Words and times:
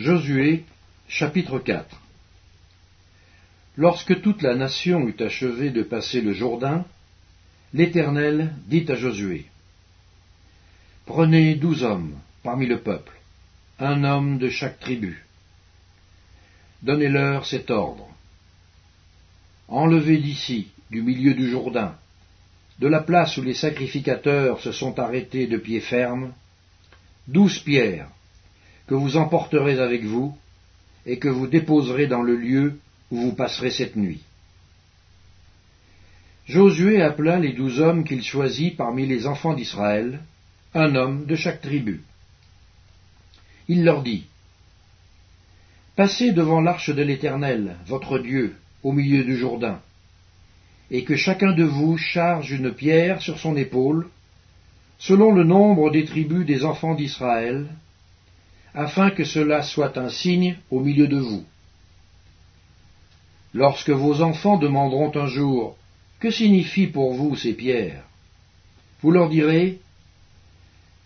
Josué 0.00 0.64
chapitre 1.08 1.58
4 1.58 2.00
Lorsque 3.76 4.22
toute 4.22 4.40
la 4.40 4.54
nation 4.54 5.06
eut 5.06 5.22
achevé 5.22 5.68
de 5.68 5.82
passer 5.82 6.22
le 6.22 6.32
Jourdain, 6.32 6.86
l'Éternel 7.74 8.54
dit 8.66 8.86
à 8.88 8.94
Josué 8.94 9.44
Prenez 11.04 11.54
douze 11.54 11.84
hommes 11.84 12.18
parmi 12.42 12.64
le 12.64 12.80
peuple, 12.80 13.12
un 13.78 14.04
homme 14.04 14.38
de 14.38 14.48
chaque 14.48 14.80
tribu. 14.80 15.22
Donnez-leur 16.82 17.44
cet 17.44 17.70
ordre. 17.70 18.08
Enlevez 19.68 20.16
d'ici, 20.16 20.68
du 20.90 21.02
milieu 21.02 21.34
du 21.34 21.50
Jourdain, 21.50 21.94
de 22.78 22.88
la 22.88 23.02
place 23.02 23.36
où 23.36 23.42
les 23.42 23.52
sacrificateurs 23.52 24.60
se 24.60 24.72
sont 24.72 24.98
arrêtés 24.98 25.46
de 25.46 25.58
pied 25.58 25.80
ferme, 25.80 26.32
douze 27.28 27.58
pierres 27.58 28.08
que 28.90 28.96
vous 28.96 29.16
emporterez 29.16 29.78
avec 29.78 30.02
vous 30.02 30.36
et 31.06 31.20
que 31.20 31.28
vous 31.28 31.46
déposerez 31.46 32.08
dans 32.08 32.22
le 32.22 32.34
lieu 32.34 32.80
où 33.12 33.18
vous 33.18 33.32
passerez 33.32 33.70
cette 33.70 33.94
nuit. 33.94 34.20
Josué 36.46 37.00
appela 37.00 37.38
les 37.38 37.52
douze 37.52 37.80
hommes 37.80 38.02
qu'il 38.02 38.24
choisit 38.24 38.76
parmi 38.76 39.06
les 39.06 39.28
enfants 39.28 39.54
d'Israël, 39.54 40.18
un 40.74 40.96
homme 40.96 41.24
de 41.24 41.36
chaque 41.36 41.60
tribu. 41.60 42.02
Il 43.68 43.84
leur 43.84 44.02
dit, 44.02 44.26
Passez 45.94 46.32
devant 46.32 46.60
l'arche 46.60 46.90
de 46.90 47.02
l'Éternel, 47.04 47.76
votre 47.86 48.18
Dieu, 48.18 48.56
au 48.82 48.90
milieu 48.90 49.22
du 49.22 49.36
Jourdain, 49.36 49.78
et 50.90 51.04
que 51.04 51.14
chacun 51.14 51.52
de 51.52 51.62
vous 51.62 51.96
charge 51.96 52.50
une 52.50 52.74
pierre 52.74 53.22
sur 53.22 53.38
son 53.38 53.56
épaule, 53.56 54.08
selon 54.98 55.32
le 55.32 55.44
nombre 55.44 55.92
des 55.92 56.04
tribus 56.04 56.44
des 56.44 56.64
enfants 56.64 56.96
d'Israël, 56.96 57.68
afin 58.74 59.10
que 59.10 59.24
cela 59.24 59.62
soit 59.62 59.96
un 59.98 60.08
signe 60.08 60.56
au 60.70 60.80
milieu 60.80 61.08
de 61.08 61.18
vous. 61.18 61.44
Lorsque 63.52 63.90
vos 63.90 64.22
enfants 64.22 64.58
demanderont 64.58 65.12
un 65.16 65.26
jour 65.26 65.76
Que 66.20 66.30
signifient 66.30 66.86
pour 66.86 67.14
vous 67.14 67.34
ces 67.34 67.54
pierres? 67.54 68.04
Vous 69.02 69.10
leur 69.10 69.28
direz 69.28 69.80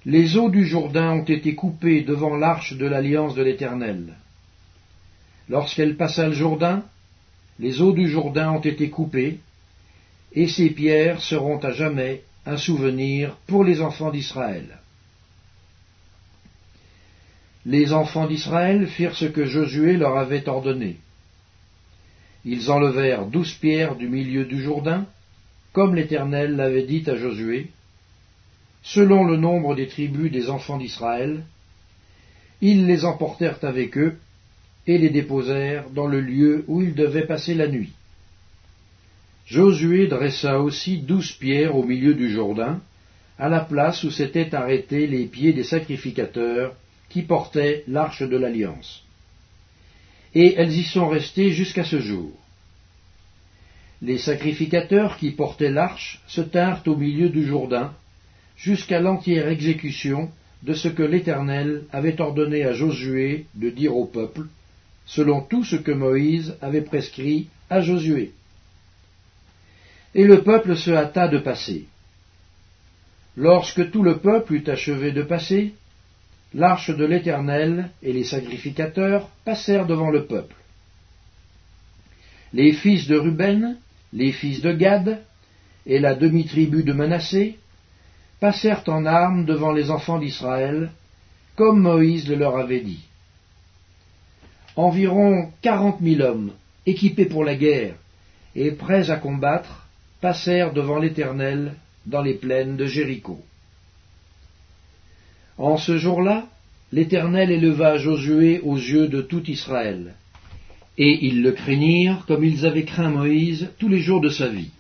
Les 0.05 0.37
eaux 0.37 0.51
du 0.51 0.67
Jourdain 0.67 1.13
ont 1.13 1.25
été 1.25 1.55
coupées 1.55 2.03
devant 2.03 2.37
l'arche 2.37 2.75
de 2.75 2.87
l'alliance 2.87 3.35
de 3.35 3.43
l'Éternel. 3.43 4.15
Lorsqu'elle 5.49 5.97
passa 5.97 6.27
le 6.27 6.35
Jourdain, 6.35 6.83
les 7.59 7.81
eaux 7.81 7.93
du 7.93 8.09
Jourdain 8.09 8.51
ont 8.51 8.61
été 8.61 8.91
coupées, 8.91 9.39
et 10.33 10.49
ces 10.49 10.71
pierres 10.71 11.21
seront 11.23 11.59
à 11.59 11.71
jamais 11.73 12.23
un 12.45 12.57
souvenir 12.57 13.37
pour 13.47 13.65
les 13.65 13.81
enfants 13.81 14.11
d'Israël. 14.11 14.81
Les 17.67 17.93
enfants 17.93 18.27
d'Israël 18.27 18.87
firent 18.87 19.17
ce 19.17 19.25
que 19.25 19.47
Josué 19.47 19.97
leur 19.97 20.19
avait 20.19 20.49
ordonné. 20.49 20.97
Ils 22.45 22.71
enlevèrent 22.71 23.27
douze 23.27 23.55
pierres 23.55 23.97
du 23.97 24.09
milieu 24.09 24.45
du 24.45 24.63
Jourdain, 24.63 25.07
comme 25.73 25.95
l'Éternel 25.95 26.57
l'avait 26.57 26.83
dit 26.83 27.03
à 27.09 27.17
Josué, 27.17 27.71
selon 28.83 29.25
le 29.25 29.39
nombre 29.39 29.75
des 29.75 29.89
tribus 29.89 30.31
des 30.31 30.51
enfants 30.51 30.77
d'Israël. 30.77 31.43
Ils 32.61 32.87
les 32.87 33.07
emportèrent 33.07 33.65
avec 33.65 33.97
eux 33.97 34.19
et 34.87 34.99
les 34.99 35.09
déposèrent 35.09 35.89
dans 35.91 36.07
le 36.07 36.21
lieu 36.21 36.65
où 36.69 36.83
ils 36.83 36.95
devaient 36.95 37.27
passer 37.27 37.55
la 37.55 37.67
nuit. 37.67 37.93
Josué 39.47 40.07
dressa 40.07 40.61
aussi 40.61 40.99
douze 40.99 41.33
pierres 41.33 41.77
au 41.77 41.83
milieu 41.83 42.15
du 42.15 42.31
Jourdain, 42.31 42.81
à 43.39 43.49
la 43.49 43.61
place 43.61 44.05
où 44.05 44.11
s'étaient 44.11 44.55
arrêtés 44.55 45.07
les 45.07 45.25
pieds 45.25 45.55
des 45.55 45.65
sacrificateurs 45.65 46.75
qui 47.15 47.23
portaient 47.23 47.85
l'arche 47.87 48.25
de 48.25 48.37
l'alliance. 48.37 49.05
Et 50.35 50.55
elles 50.57 50.73
y 50.73 50.83
sont 50.83 51.09
restées 51.09 51.53
jusqu'à 51.53 51.85
ce 51.85 52.01
jour. 52.01 52.33
Les 54.03 54.19
sacrificateurs 54.19 55.17
qui 55.17 55.31
portaient 55.31 55.71
l'arche 55.71 56.21
se 56.27 56.41
tinrent 56.41 56.83
au 56.89 56.97
milieu 56.97 57.29
du 57.29 57.47
Jourdain, 57.47 57.95
jusqu'à 58.57 58.99
l'entière 58.99 59.47
exécution 59.47 60.29
de 60.65 60.75
ce 60.75 60.89
que 60.89 61.05
l'Éternel 61.05 61.85
avait 61.93 62.21
ordonné 62.21 62.65
à 62.65 62.73
Josué 62.73 63.47
de 63.55 63.71
dire 63.71 63.97
au 63.97 64.07
peuple, 64.07 64.49
selon 65.07 65.41
tout 65.41 65.63
ce 65.63 65.77
que 65.77 65.93
Moïse 65.93 66.57
avait 66.61 66.83
prescrit 66.83 67.47
à 67.71 67.81
Josué. 67.81 68.33
Et 70.17 70.25
le 70.25 70.43
peuple 70.43 70.77
se 70.77 70.91
hâta 70.91 71.29
de 71.29 71.39
passer. 71.39 71.87
Lorsque 73.37 73.93
tout 73.93 74.03
le 74.03 74.19
peuple 74.19 74.55
eut 74.55 74.69
achevé 74.69 75.13
de 75.13 75.23
passer, 75.23 75.75
l'arche 76.55 76.91
de 76.91 77.05
l'Éternel 77.05 77.91
et 78.03 78.13
les 78.13 78.25
sacrificateurs 78.25 79.29
passèrent 79.45 79.87
devant 79.87 80.11
le 80.11 80.27
peuple. 80.27 80.55
Les 82.53 82.73
fils 82.73 83.09
de 83.09 83.17
Ruben, 83.17 83.77
les 84.13 84.31
fils 84.33 84.63
de 84.63 84.73
Gad 84.73 85.21
et 85.87 85.99
la 85.99 86.15
demi-tribu 86.15 86.85
de 86.85 86.93
Manassé 86.93 87.59
passèrent 88.39 88.85
en 88.87 89.05
armes 89.05 89.45
devant 89.45 89.73
les 89.73 89.91
enfants 89.91 90.19
d'Israël, 90.19 90.93
comme 91.57 91.81
Moïse 91.81 92.29
le 92.29 92.37
leur 92.37 92.57
avait 92.57 92.81
dit. 92.81 93.05
Environ 94.77 95.51
quarante 95.63 96.01
mille 96.01 96.23
hommes, 96.23 96.53
équipés 96.87 97.27
pour 97.27 97.45
la 97.45 97.57
guerre 97.57 97.95
et 98.55 98.71
prêts 98.71 99.11
à 99.11 99.17
combattre, 99.17 99.87
passèrent 100.21 100.73
devant 100.73 100.99
l'Éternel 100.99 101.75
dans 102.07 102.23
les 102.23 102.35
plaines 102.35 102.77
de 102.77 102.87
Jéricho. 102.87 103.41
En 105.59 105.77
ce 105.77 105.99
jour-là, 105.99 106.47
l'Éternel 106.93 107.51
éleva 107.51 107.97
Josué 107.97 108.61
aux 108.61 108.77
yeux 108.77 109.09
de 109.09 109.23
tout 109.23 109.49
Israël, 109.51 110.15
et 110.99 111.27
ils 111.27 111.43
le 111.43 111.53
craignirent 111.53 112.25
comme 112.27 112.45
ils 112.45 112.67
avaient 112.67 112.85
craint 112.85 113.11
Moïse 113.11 113.71
tous 113.79 113.89
les 113.89 114.01
jours 114.01 114.21
de 114.21 114.29
sa 114.29 114.49
vie. 114.49 114.71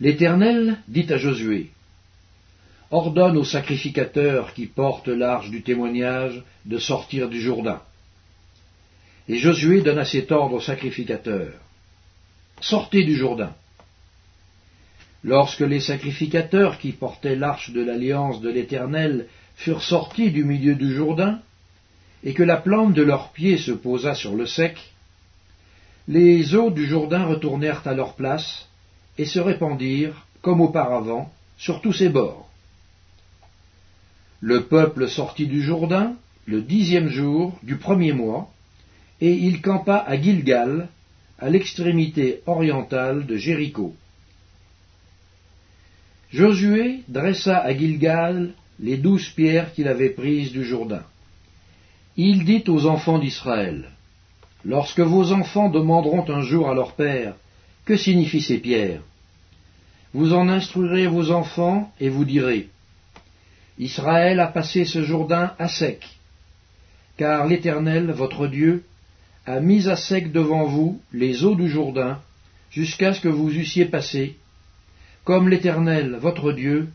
L'Éternel 0.00 0.78
dit 0.88 1.12
à 1.12 1.16
Josué, 1.16 1.70
Ordonne 2.90 3.38
aux 3.38 3.44
sacrificateurs 3.44 4.52
qui 4.52 4.66
portent 4.66 5.08
l'arche 5.08 5.48
du 5.50 5.62
témoignage 5.62 6.42
de 6.66 6.78
sortir 6.78 7.28
du 7.28 7.40
Jourdain. 7.40 7.80
Et 9.28 9.38
Josué 9.38 9.80
donna 9.80 10.04
cet 10.04 10.30
ordre 10.30 10.56
aux 10.56 10.60
sacrificateurs. 10.60 11.54
Sortez 12.60 13.04
du 13.04 13.16
Jourdain. 13.16 13.54
Lorsque 15.24 15.60
les 15.60 15.80
sacrificateurs 15.80 16.78
qui 16.78 16.92
portaient 16.92 17.36
l'arche 17.36 17.70
de 17.70 17.82
l'alliance 17.82 18.40
de 18.40 18.50
l'Éternel 18.50 19.28
furent 19.54 19.82
sortis 19.82 20.30
du 20.30 20.44
milieu 20.44 20.74
du 20.74 20.94
Jourdain, 20.94 21.40
et 22.24 22.34
que 22.34 22.42
la 22.42 22.56
plante 22.56 22.94
de 22.94 23.02
leurs 23.02 23.30
pieds 23.32 23.58
se 23.58 23.72
posa 23.72 24.14
sur 24.14 24.34
le 24.34 24.46
sec, 24.46 24.76
les 26.08 26.54
eaux 26.54 26.70
du 26.70 26.86
Jourdain 26.86 27.24
retournèrent 27.24 27.86
à 27.86 27.94
leur 27.94 28.14
place 28.14 28.68
et 29.18 29.24
se 29.24 29.38
répandirent, 29.38 30.26
comme 30.40 30.60
auparavant, 30.60 31.32
sur 31.56 31.80
tous 31.80 31.92
ses 31.92 32.08
bords. 32.08 32.48
Le 34.40 34.64
peuple 34.64 35.08
sortit 35.08 35.46
du 35.46 35.62
Jourdain 35.62 36.16
le 36.46 36.62
dixième 36.62 37.08
jour 37.08 37.56
du 37.62 37.76
premier 37.76 38.12
mois, 38.12 38.50
et 39.20 39.32
il 39.32 39.62
campa 39.62 39.96
à 39.96 40.20
Gilgal, 40.20 40.88
à 41.38 41.48
l'extrémité 41.48 42.40
orientale 42.46 43.26
de 43.26 43.36
Jéricho. 43.36 43.94
Josué 46.32 47.00
dressa 47.08 47.58
à 47.58 47.76
Gilgal 47.76 48.54
les 48.80 48.96
douze 48.96 49.28
pierres 49.30 49.72
qu'il 49.74 49.86
avait 49.86 50.10
prises 50.10 50.50
du 50.50 50.64
Jourdain. 50.64 51.04
Il 52.16 52.44
dit 52.44 52.64
aux 52.68 52.86
enfants 52.86 53.18
d'Israël, 53.18 53.90
Lorsque 54.64 55.00
vos 55.00 55.32
enfants 55.32 55.68
demanderont 55.68 56.24
un 56.30 56.42
jour 56.42 56.70
à 56.70 56.74
leur 56.74 56.92
père, 56.92 57.34
Que 57.84 57.96
signifient 57.96 58.40
ces 58.40 58.58
pierres? 58.58 59.02
Vous 60.14 60.32
en 60.32 60.48
instruirez 60.48 61.06
vos 61.06 61.30
enfants 61.30 61.92
et 62.00 62.08
vous 62.08 62.24
direz, 62.24 62.68
Israël 63.78 64.40
a 64.40 64.46
passé 64.46 64.84
ce 64.84 65.02
Jourdain 65.02 65.52
à 65.58 65.68
sec, 65.68 66.06
car 67.16 67.46
l'Éternel, 67.46 68.10
votre 68.12 68.46
Dieu, 68.46 68.84
a 69.46 69.58
mis 69.60 69.88
à 69.88 69.96
sec 69.96 70.32
devant 70.32 70.64
vous 70.64 71.00
les 71.12 71.44
eaux 71.44 71.56
du 71.56 71.68
Jourdain, 71.68 72.20
jusqu'à 72.70 73.12
ce 73.12 73.20
que 73.20 73.28
vous 73.28 73.50
eussiez 73.50 73.86
passé, 73.86 74.36
comme 75.24 75.48
l'Éternel, 75.48 76.16
votre 76.16 76.52
Dieu, 76.52 76.88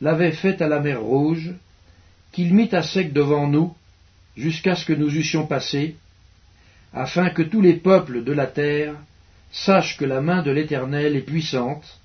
l'avait 0.00 0.32
fait 0.32 0.60
à 0.62 0.68
la 0.68 0.80
mer 0.80 1.00
Rouge, 1.00 1.52
qu'il 2.32 2.54
mit 2.54 2.68
à 2.72 2.82
sec 2.82 3.12
devant 3.12 3.46
nous, 3.46 3.74
jusqu'à 4.36 4.76
ce 4.76 4.84
que 4.84 4.92
nous 4.92 5.14
eussions 5.14 5.46
passé, 5.46 5.96
afin 6.92 7.30
que 7.30 7.42
tous 7.42 7.60
les 7.60 7.74
peuples 7.74 8.24
de 8.24 8.32
la 8.32 8.46
terre 8.46 8.94
sachent 9.50 9.96
que 9.96 10.04
la 10.04 10.20
main 10.20 10.42
de 10.42 10.50
l'Éternel 10.50 11.16
est 11.16 11.22
puissante, 11.22 12.00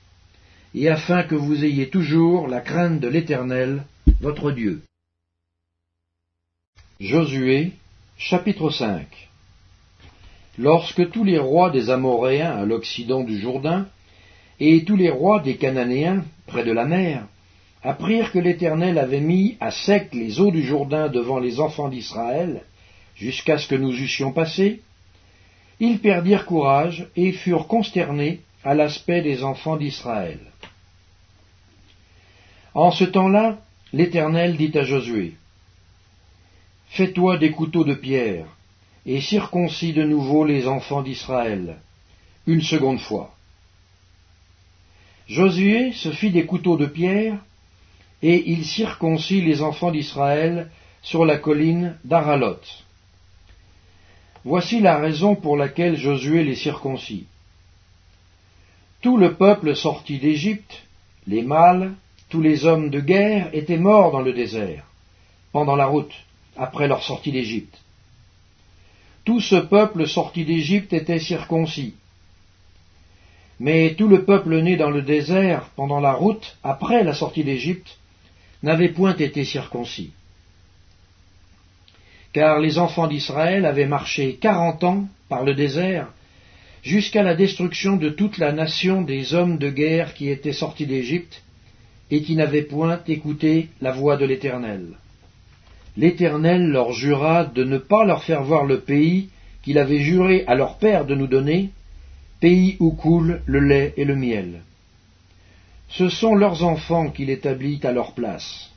et 0.73 0.89
afin 0.89 1.23
que 1.23 1.35
vous 1.35 1.65
ayez 1.65 1.89
toujours 1.89 2.47
la 2.47 2.61
crainte 2.61 2.99
de 2.99 3.07
l'Éternel, 3.07 3.83
votre 4.21 4.51
Dieu. 4.51 4.83
Josué, 6.99 7.73
chapitre 8.17 8.69
5 8.69 9.29
Lorsque 10.57 11.09
tous 11.11 11.23
les 11.23 11.39
rois 11.39 11.71
des 11.71 11.89
Amoréens 11.89 12.51
à 12.51 12.65
l'occident 12.65 13.23
du 13.23 13.39
Jourdain 13.39 13.87
et 14.63 14.83
tous 14.83 14.95
les 14.95 15.09
rois 15.09 15.39
des 15.39 15.55
Cananéens, 15.55 16.23
près 16.45 16.63
de 16.63 16.71
la 16.71 16.85
mer, 16.85 17.25
apprirent 17.81 18.31
que 18.31 18.37
l'Éternel 18.37 18.99
avait 18.99 19.19
mis 19.19 19.57
à 19.59 19.71
sec 19.71 20.13
les 20.13 20.39
eaux 20.39 20.51
du 20.51 20.61
Jourdain 20.61 21.07
devant 21.09 21.39
les 21.39 21.59
enfants 21.59 21.89
d'Israël, 21.89 22.61
jusqu'à 23.15 23.57
ce 23.57 23.67
que 23.67 23.73
nous 23.73 23.91
eussions 23.91 24.31
passé, 24.31 24.81
ils 25.79 25.97
perdirent 25.97 26.45
courage 26.45 27.07
et 27.15 27.31
furent 27.31 27.67
consternés 27.67 28.41
à 28.63 28.75
l'aspect 28.75 29.23
des 29.23 29.43
enfants 29.43 29.77
d'Israël. 29.77 30.39
En 32.75 32.91
ce 32.91 33.05
temps-là, 33.05 33.57
l'Éternel 33.93 34.57
dit 34.57 34.77
à 34.77 34.83
Josué, 34.83 35.33
Fais-toi 36.89 37.37
des 37.37 37.49
couteaux 37.49 37.83
de 37.83 37.95
pierre, 37.95 38.45
et 39.07 39.21
circoncis 39.21 39.93
de 39.93 40.03
nouveau 40.03 40.45
les 40.45 40.67
enfants 40.67 41.01
d'Israël, 41.01 41.77
une 42.45 42.61
seconde 42.61 42.99
fois. 42.99 43.33
Josué 45.31 45.93
se 45.93 46.11
fit 46.11 46.29
des 46.29 46.45
couteaux 46.45 46.75
de 46.75 46.87
pierre, 46.87 47.37
et 48.21 48.51
il 48.51 48.65
circoncit 48.65 49.41
les 49.41 49.61
enfants 49.61 49.89
d'Israël 49.89 50.69
sur 51.01 51.23
la 51.23 51.37
colline 51.37 51.97
d'Aralot. 52.03 52.59
Voici 54.43 54.81
la 54.81 54.97
raison 54.97 55.35
pour 55.35 55.55
laquelle 55.55 55.95
Josué 55.95 56.43
les 56.43 56.55
circoncit. 56.55 57.27
Tout 58.99 59.15
le 59.15 59.35
peuple 59.35 59.73
sorti 59.73 60.19
d'Égypte, 60.19 60.83
les 61.25 61.43
mâles, 61.43 61.93
tous 62.27 62.41
les 62.41 62.65
hommes 62.65 62.89
de 62.89 62.99
guerre 62.99 63.49
étaient 63.53 63.77
morts 63.77 64.11
dans 64.11 64.21
le 64.21 64.33
désert, 64.33 64.83
pendant 65.53 65.77
la 65.77 65.85
route, 65.85 66.13
après 66.57 66.89
leur 66.89 67.03
sortie 67.03 67.31
d'Égypte. 67.31 67.79
Tout 69.23 69.39
ce 69.39 69.55
peuple 69.55 70.09
sorti 70.09 70.43
d'Égypte 70.43 70.91
était 70.91 71.19
circoncis. 71.19 71.93
Mais 73.61 73.93
tout 73.97 74.09
le 74.09 74.25
peuple 74.25 74.59
né 74.61 74.75
dans 74.75 74.89
le 74.89 75.03
désert 75.03 75.69
pendant 75.77 76.01
la 76.01 76.13
route, 76.13 76.57
après 76.63 77.03
la 77.03 77.13
sortie 77.13 77.45
d'Égypte, 77.45 77.97
n'avait 78.61 78.89
point 78.89 79.15
été 79.15 79.45
circoncis 79.45 80.11
car 82.33 82.59
les 82.59 82.77
enfants 82.77 83.07
d'Israël 83.07 83.65
avaient 83.65 83.87
marché 83.87 84.35
quarante 84.35 84.83
ans 84.83 85.07
par 85.29 85.43
le 85.43 85.53
désert 85.53 86.07
jusqu'à 86.83 87.23
la 87.23 87.35
destruction 87.35 87.97
de 87.97 88.09
toute 88.09 88.37
la 88.37 88.51
nation 88.51 89.01
des 89.01 89.33
hommes 89.33 89.57
de 89.57 89.69
guerre 89.69 90.13
qui 90.13 90.29
étaient 90.29 90.53
sortis 90.53 90.85
d'Égypte 90.85 91.43
et 92.09 92.21
qui 92.21 92.35
n'avaient 92.35 92.63
point 92.63 92.99
écouté 93.07 93.69
la 93.81 93.91
voix 93.91 94.17
de 94.17 94.25
l'Éternel. 94.25 94.97
L'Éternel 95.97 96.69
leur 96.69 96.93
jura 96.93 97.45
de 97.45 97.63
ne 97.63 97.77
pas 97.77 98.05
leur 98.05 98.23
faire 98.23 98.43
voir 98.43 98.65
le 98.65 98.79
pays 98.79 99.29
qu'il 99.61 99.77
avait 99.77 99.99
juré 99.99 100.43
à 100.47 100.55
leur 100.55 100.77
père 100.77 101.05
de 101.05 101.15
nous 101.15 101.27
donner, 101.27 101.69
pays 102.41 102.75
où 102.79 102.91
coule 102.91 103.41
le 103.45 103.59
lait 103.59 103.93
et 103.95 104.03
le 104.03 104.15
miel. 104.15 104.61
Ce 105.87 106.09
sont 106.09 106.35
leurs 106.35 106.63
enfants 106.63 107.09
qu'il 107.09 107.29
établit 107.29 107.79
à 107.83 107.91
leur 107.91 108.13
place. 108.13 108.71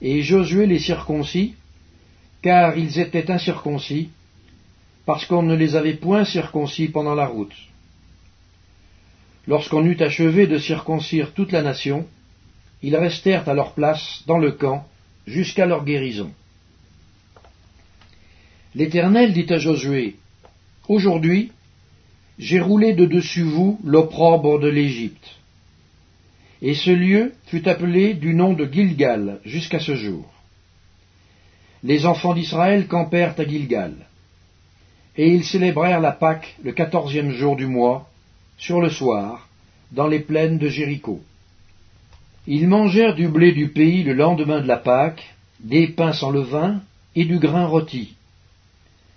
Et 0.00 0.22
Josué 0.22 0.66
les 0.66 0.78
circoncis, 0.78 1.54
car 2.42 2.76
ils 2.76 3.00
étaient 3.00 3.30
incirconcis, 3.30 4.10
parce 5.06 5.24
qu'on 5.26 5.42
ne 5.42 5.54
les 5.54 5.76
avait 5.76 5.94
point 5.94 6.24
circoncis 6.24 6.88
pendant 6.88 7.14
la 7.14 7.26
route. 7.26 7.56
Lorsqu'on 9.46 9.84
eut 9.84 10.00
achevé 10.00 10.46
de 10.46 10.58
circoncire 10.58 11.32
toute 11.32 11.52
la 11.52 11.62
nation, 11.62 12.06
ils 12.82 12.96
restèrent 12.96 13.48
à 13.48 13.54
leur 13.54 13.72
place 13.72 14.22
dans 14.26 14.38
le 14.38 14.52
camp 14.52 14.86
jusqu'à 15.26 15.66
leur 15.66 15.84
guérison. 15.84 16.30
L'Éternel 18.74 19.32
dit 19.32 19.50
à 19.50 19.58
Josué, 19.58 20.16
Aujourd'hui, 20.88 21.52
j'ai 22.38 22.60
roulé 22.60 22.94
de 22.94 23.06
dessus 23.06 23.42
vous 23.42 23.78
l'opprobre 23.84 24.58
de 24.58 24.68
l'Égypte. 24.68 25.36
Et 26.62 26.74
ce 26.74 26.90
lieu 26.90 27.34
fut 27.46 27.68
appelé 27.68 28.14
du 28.14 28.34
nom 28.34 28.54
de 28.54 28.64
Gilgal 28.70 29.40
jusqu'à 29.44 29.80
ce 29.80 29.94
jour 29.94 30.34
les 31.84 32.06
enfants 32.06 32.32
d'Israël 32.32 32.88
campèrent 32.88 33.34
à 33.38 33.44
Gilgal. 33.44 33.94
Et 35.16 35.28
ils 35.28 35.44
célébrèrent 35.44 36.00
la 36.00 36.12
Pâque 36.12 36.56
le 36.64 36.72
quatorzième 36.72 37.32
jour 37.32 37.56
du 37.56 37.66
mois, 37.66 38.08
sur 38.56 38.80
le 38.80 38.88
soir, 38.88 39.48
dans 39.92 40.08
les 40.08 40.20
plaines 40.20 40.58
de 40.58 40.68
Jéricho. 40.68 41.20
Ils 42.46 42.66
mangèrent 42.66 43.14
du 43.14 43.28
blé 43.28 43.52
du 43.52 43.68
pays 43.68 44.02
le 44.02 44.14
lendemain 44.14 44.60
de 44.60 44.66
la 44.66 44.78
Pâque, 44.78 45.22
des 45.60 45.86
pains 45.88 46.14
sans 46.14 46.30
levain 46.30 46.80
et 47.14 47.26
du 47.26 47.38
grain 47.38 47.66
rôti. 47.66 48.14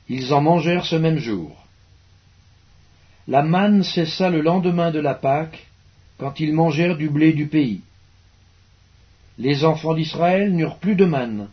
Ils 0.10 0.34
en 0.34 0.42
mangèrent 0.42 0.86
ce 0.86 0.98
même 0.98 1.20
jour. 1.20 1.67
La 3.28 3.44
manne 3.44 3.84
cessa 3.84 4.30
le 4.30 4.42
lendemain 4.42 4.92
de 4.92 5.00
la 5.00 5.14
Pâque, 5.14 5.68
quand 6.18 6.40
ils 6.40 6.54
mangèrent 6.54 6.98
du 6.98 7.10
blé 7.10 7.34
du 7.34 7.48
pays. 7.48 7.82
Les 9.38 9.66
enfants 9.66 9.94
d'Israël 9.94 10.56
n'eurent 10.56 10.80
plus 10.80 10.96
de 10.96 11.06
manne, 11.06 11.50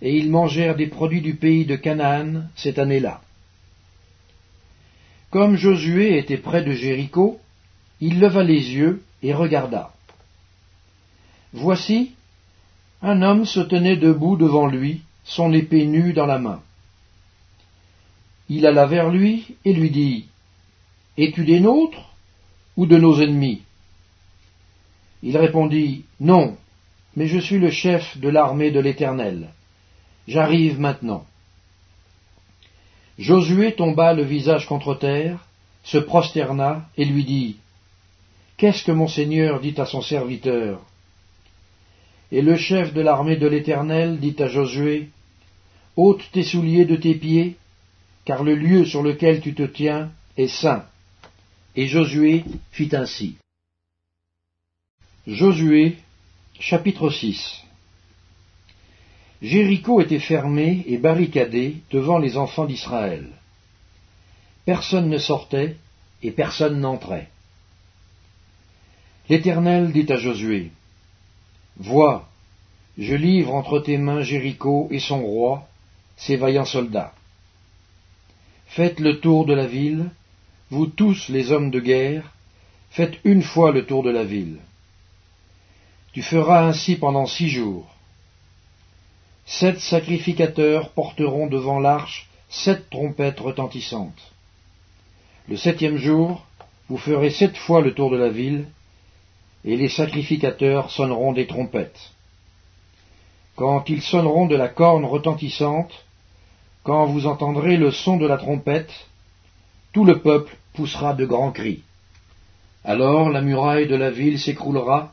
et 0.00 0.16
ils 0.16 0.30
mangèrent 0.30 0.76
des 0.76 0.86
produits 0.86 1.20
du 1.20 1.34
pays 1.34 1.66
de 1.66 1.76
Canaan 1.76 2.44
cette 2.54 2.78
année-là. 2.78 3.20
Comme 5.30 5.56
Josué 5.56 6.18
était 6.18 6.38
près 6.38 6.62
de 6.64 6.72
Jéricho, 6.72 7.38
il 8.00 8.18
leva 8.18 8.42
les 8.42 8.72
yeux 8.72 9.02
et 9.22 9.34
regarda. 9.34 9.92
Voici, 11.52 12.12
un 13.02 13.22
homme 13.22 13.44
se 13.44 13.60
tenait 13.60 13.96
debout 13.96 14.36
devant 14.36 14.66
lui, 14.66 15.02
son 15.24 15.52
épée 15.52 15.86
nue 15.86 16.12
dans 16.12 16.26
la 16.26 16.38
main. 16.38 16.62
Il 18.48 18.66
alla 18.66 18.86
vers 18.86 19.10
lui 19.10 19.56
et 19.64 19.72
lui 19.72 19.90
dit, 19.90 20.29
Es-tu 21.18 21.44
des 21.44 21.60
nôtres 21.60 22.14
ou 22.76 22.86
de 22.86 22.96
nos 22.96 23.20
ennemis? 23.20 23.62
Il 25.22 25.36
répondit, 25.36 26.04
Non, 26.18 26.56
mais 27.16 27.26
je 27.26 27.38
suis 27.38 27.58
le 27.58 27.70
chef 27.70 28.18
de 28.18 28.28
l'armée 28.28 28.70
de 28.70 28.80
l'Éternel. 28.80 29.50
J'arrive 30.28 30.78
maintenant. 30.78 31.26
Josué 33.18 33.72
tomba 33.72 34.14
le 34.14 34.22
visage 34.22 34.66
contre 34.66 34.94
terre, 34.94 35.46
se 35.82 35.98
prosterna 35.98 36.88
et 36.96 37.04
lui 37.04 37.24
dit 37.24 37.56
Qu'est-ce 38.56 38.84
que 38.84 38.92
mon 38.92 39.08
Seigneur 39.08 39.60
dit 39.60 39.74
à 39.78 39.86
son 39.86 40.02
serviteur? 40.02 40.80
Et 42.32 42.42
le 42.42 42.56
chef 42.56 42.94
de 42.94 43.00
l'armée 43.00 43.36
de 43.36 43.46
l'Éternel 43.46 44.20
dit 44.20 44.36
à 44.38 44.46
Josué 44.46 45.08
ôte 45.96 46.22
tes 46.32 46.44
souliers 46.44 46.84
de 46.84 46.96
tes 46.96 47.14
pieds, 47.14 47.56
car 48.24 48.44
le 48.44 48.54
lieu 48.54 48.84
sur 48.84 49.02
lequel 49.02 49.40
tu 49.40 49.54
te 49.54 49.64
tiens 49.64 50.10
est 50.36 50.48
saint. 50.48 50.84
Et 51.76 51.86
Josué 51.86 52.44
fit 52.72 52.94
ainsi. 52.96 53.36
Josué, 55.26 55.98
chapitre 56.58 57.10
6 57.10 57.62
Jéricho 59.40 60.00
était 60.00 60.18
fermé 60.18 60.82
et 60.86 60.98
barricadé 60.98 61.76
devant 61.92 62.18
les 62.18 62.36
enfants 62.36 62.66
d'Israël. 62.66 63.28
Personne 64.64 65.08
ne 65.08 65.18
sortait 65.18 65.76
et 66.22 66.32
personne 66.32 66.80
n'entrait. 66.80 67.28
L'Éternel 69.28 69.92
dit 69.92 70.12
à 70.12 70.16
Josué, 70.16 70.72
Vois, 71.76 72.28
je 72.98 73.14
livre 73.14 73.54
entre 73.54 73.78
tes 73.78 73.96
mains 73.96 74.22
Jéricho 74.22 74.88
et 74.90 74.98
son 74.98 75.22
roi, 75.22 75.68
ses 76.16 76.36
vaillants 76.36 76.64
soldats. 76.64 77.14
Faites 78.66 78.98
le 78.98 79.20
tour 79.20 79.46
de 79.46 79.54
la 79.54 79.66
ville, 79.66 80.10
vous 80.70 80.86
tous 80.86 81.28
les 81.28 81.50
hommes 81.50 81.70
de 81.70 81.80
guerre, 81.80 82.32
faites 82.90 83.18
une 83.24 83.42
fois 83.42 83.72
le 83.72 83.86
tour 83.86 84.02
de 84.02 84.10
la 84.10 84.24
ville. 84.24 84.58
Tu 86.12 86.22
feras 86.22 86.66
ainsi 86.66 86.96
pendant 86.96 87.26
six 87.26 87.48
jours. 87.48 87.86
Sept 89.46 89.80
sacrificateurs 89.80 90.90
porteront 90.90 91.46
devant 91.48 91.80
l'arche 91.80 92.28
sept 92.48 92.88
trompettes 92.90 93.40
retentissantes. 93.40 94.32
Le 95.48 95.56
septième 95.56 95.96
jour, 95.96 96.46
vous 96.88 96.98
ferez 96.98 97.30
sept 97.30 97.56
fois 97.56 97.80
le 97.80 97.94
tour 97.94 98.10
de 98.10 98.16
la 98.16 98.28
ville, 98.28 98.66
et 99.64 99.76
les 99.76 99.88
sacrificateurs 99.88 100.90
sonneront 100.90 101.32
des 101.32 101.46
trompettes. 101.46 102.12
Quand 103.56 103.88
ils 103.88 104.02
sonneront 104.02 104.46
de 104.46 104.56
la 104.56 104.68
corne 104.68 105.04
retentissante, 105.04 105.92
quand 106.82 107.06
vous 107.06 107.26
entendrez 107.26 107.76
le 107.76 107.90
son 107.90 108.16
de 108.16 108.26
la 108.26 108.38
trompette, 108.38 109.06
tout 109.92 110.04
le 110.04 110.20
peuple 110.20 110.56
poussera 110.72 111.14
de 111.14 111.24
grands 111.24 111.52
cris. 111.52 111.82
Alors 112.84 113.30
la 113.30 113.42
muraille 113.42 113.88
de 113.88 113.96
la 113.96 114.10
ville 114.10 114.38
s'écroulera, 114.38 115.12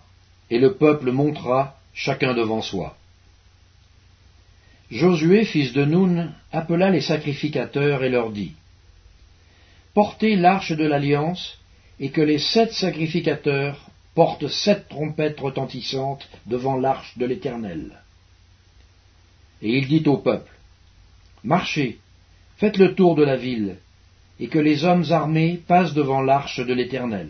et 0.49 0.59
le 0.59 0.75
peuple 0.75 1.11
montera, 1.11 1.77
chacun 1.93 2.33
devant 2.33 2.61
soi. 2.61 2.95
Josué, 4.89 5.43
fils 5.43 5.73
de 5.73 5.83
Nun, 5.83 6.31
appela 6.51 6.89
les 6.89 7.01
sacrificateurs 7.01 8.03
et 8.03 8.09
leur 8.09 8.31
dit 8.31 8.53
Portez 9.93 10.35
l'arche 10.35 10.71
de 10.71 10.85
l'alliance, 10.85 11.57
et 11.99 12.11
que 12.11 12.21
les 12.21 12.39
sept 12.39 12.71
sacrificateurs 12.71 13.89
portent 14.13 14.47
sept 14.47 14.87
trompettes 14.87 15.39
retentissantes 15.39 16.29
devant 16.45 16.77
l'arche 16.77 17.17
de 17.17 17.25
l'Éternel. 17.25 17.99
Et 19.61 19.77
il 19.77 19.87
dit 19.87 20.03
au 20.07 20.17
peuple 20.17 20.51
Marchez, 21.43 21.99
faites 22.57 22.77
le 22.77 22.95
tour 22.95 23.15
de 23.15 23.23
la 23.23 23.35
ville, 23.35 23.77
et 24.39 24.47
que 24.47 24.59
les 24.59 24.85
hommes 24.85 25.05
armés 25.09 25.59
passent 25.67 25.93
devant 25.93 26.21
l'arche 26.21 26.59
de 26.59 26.73
l'Éternel. 26.73 27.29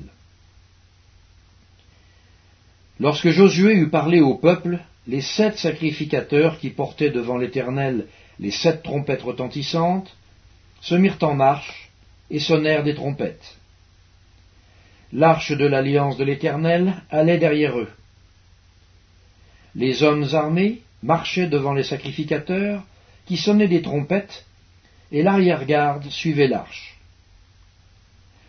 Lorsque 3.00 3.30
Josué 3.30 3.74
eut 3.74 3.90
parlé 3.90 4.22
au 4.22 4.36
peuple, 4.36 4.80
les 5.08 5.22
sept 5.22 5.58
sacrificateurs 5.58 6.60
qui 6.60 6.70
portaient 6.70 7.12
devant 7.12 7.38
l'Éternel 7.38 8.08
les 8.40 8.52
sept 8.52 8.84
trompettes 8.84 9.24
retentissantes, 9.24 10.16
se 10.82 10.96
mirent 10.96 11.18
en 11.22 11.34
marche 11.34 11.90
et 12.30 12.40
sonnèrent 12.40 12.84
des 12.84 12.96
trompettes. 12.96 13.58
L'arche 15.14 15.52
de 15.52 15.66
l'alliance 15.66 16.18
de 16.18 16.24
l'Éternel 16.24 17.02
allait 17.10 17.38
derrière 17.38 17.80
eux. 17.80 17.90
Les 19.76 20.04
hommes 20.04 20.28
armés 20.34 20.82
marchaient 21.02 21.48
devant 21.48 21.74
les 21.74 21.84
sacrificateurs 21.84 22.84
qui 23.26 23.38
sonnaient 23.38 23.68
des 23.68 23.82
trompettes, 23.82 24.46
et 25.12 25.24
l'arrière-garde 25.24 26.10
suivait 26.10 26.48
l'arche. 26.48 26.97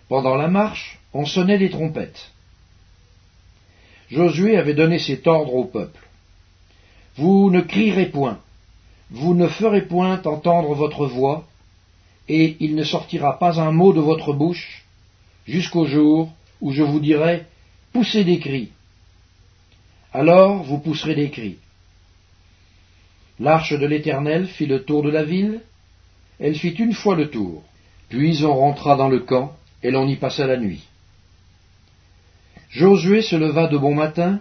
Pendant 0.08 0.36
la 0.36 0.48
marche, 0.48 0.98
on 1.12 1.26
sonnait 1.26 1.58
des 1.58 1.70
trompettes. 1.70 2.30
Josué 4.10 4.56
avait 4.56 4.74
donné 4.74 4.98
cet 4.98 5.26
ordre 5.26 5.54
au 5.54 5.64
peuple. 5.64 6.06
Vous 7.16 7.50
ne 7.50 7.60
crierez 7.60 8.06
point, 8.06 8.38
vous 9.10 9.34
ne 9.34 9.48
ferez 9.48 9.82
point 9.82 10.22
entendre 10.24 10.74
votre 10.74 11.06
voix, 11.06 11.46
et 12.28 12.56
il 12.60 12.74
ne 12.74 12.84
sortira 12.84 13.38
pas 13.38 13.60
un 13.60 13.72
mot 13.72 13.92
de 13.92 14.00
votre 14.00 14.32
bouche, 14.32 14.84
jusqu'au 15.46 15.86
jour 15.86 16.32
où 16.60 16.72
je 16.72 16.82
vous 16.82 17.00
dirai 17.00 17.44
Poussez 17.92 18.24
des 18.24 18.38
cris. 18.38 18.70
Alors 20.12 20.62
vous 20.62 20.78
pousserez 20.78 21.14
des 21.14 21.30
cris. 21.30 21.56
L'arche 23.40 23.72
de 23.72 23.86
l'Éternel 23.86 24.46
fit 24.46 24.66
le 24.66 24.84
tour 24.84 25.02
de 25.02 25.10
la 25.10 25.24
ville, 25.24 25.60
elle 26.38 26.54
fit 26.54 26.70
une 26.70 26.92
fois 26.92 27.14
le 27.14 27.30
tour, 27.30 27.62
puis 28.08 28.44
on 28.44 28.54
rentra 28.54 28.96
dans 28.96 29.08
le 29.08 29.20
camp, 29.20 29.56
et 29.82 29.90
l'on 29.90 30.08
y 30.08 30.16
passa 30.16 30.46
la 30.46 30.56
nuit. 30.56 30.86
Josué 32.70 33.22
se 33.22 33.36
leva 33.36 33.66
de 33.66 33.78
bon 33.78 33.94
matin, 33.94 34.40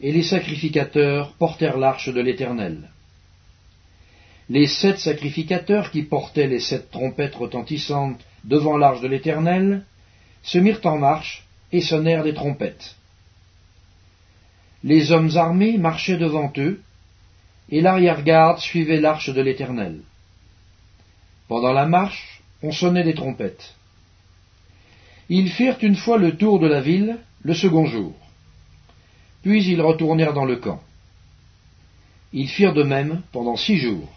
et 0.00 0.12
les 0.12 0.22
sacrificateurs 0.22 1.32
portèrent 1.34 1.76
l'arche 1.76 2.08
de 2.08 2.20
l'Éternel. 2.20 2.88
Les 4.48 4.66
sept 4.66 4.98
sacrificateurs 4.98 5.90
qui 5.90 6.02
portaient 6.02 6.46
les 6.46 6.60
sept 6.60 6.90
trompettes 6.90 7.34
retentissantes 7.34 8.20
devant 8.44 8.78
l'arche 8.78 9.00
de 9.00 9.08
l'Éternel 9.08 9.84
se 10.42 10.58
mirent 10.58 10.80
en 10.84 10.98
marche 10.98 11.44
et 11.70 11.80
sonnèrent 11.80 12.24
des 12.24 12.34
trompettes. 12.34 12.96
Les 14.82 15.12
hommes 15.12 15.36
armés 15.36 15.76
marchaient 15.76 16.16
devant 16.16 16.50
eux, 16.56 16.80
et 17.68 17.80
l'arrière-garde 17.80 18.58
suivait 18.58 19.00
l'arche 19.00 19.30
de 19.30 19.40
l'Éternel. 19.40 20.00
Pendant 21.46 21.72
la 21.72 21.86
marche, 21.86 22.42
on 22.62 22.72
sonnait 22.72 23.04
des 23.04 23.14
trompettes. 23.14 23.74
Ils 25.32 25.48
firent 25.48 25.78
une 25.80 25.94
fois 25.94 26.18
le 26.18 26.36
tour 26.36 26.58
de 26.58 26.66
la 26.66 26.80
ville 26.80 27.16
le 27.44 27.54
second 27.54 27.86
jour. 27.86 28.12
Puis 29.42 29.64
ils 29.64 29.80
retournèrent 29.80 30.34
dans 30.34 30.44
le 30.44 30.56
camp. 30.56 30.82
Ils 32.32 32.48
firent 32.48 32.74
de 32.74 32.82
même 32.82 33.22
pendant 33.30 33.56
six 33.56 33.78
jours. 33.78 34.08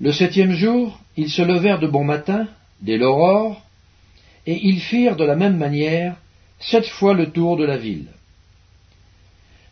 Le 0.00 0.10
septième 0.10 0.52
jour, 0.52 0.98
ils 1.18 1.30
se 1.30 1.42
levèrent 1.42 1.78
de 1.80 1.86
bon 1.86 2.02
matin, 2.02 2.48
dès 2.80 2.96
l'aurore, 2.96 3.62
et 4.46 4.58
ils 4.66 4.80
firent 4.80 5.16
de 5.16 5.24
la 5.24 5.36
même 5.36 5.58
manière 5.58 6.16
sept 6.58 6.86
fois 6.86 7.12
le 7.12 7.30
tour 7.30 7.58
de 7.58 7.64
la 7.64 7.76
ville. 7.76 8.08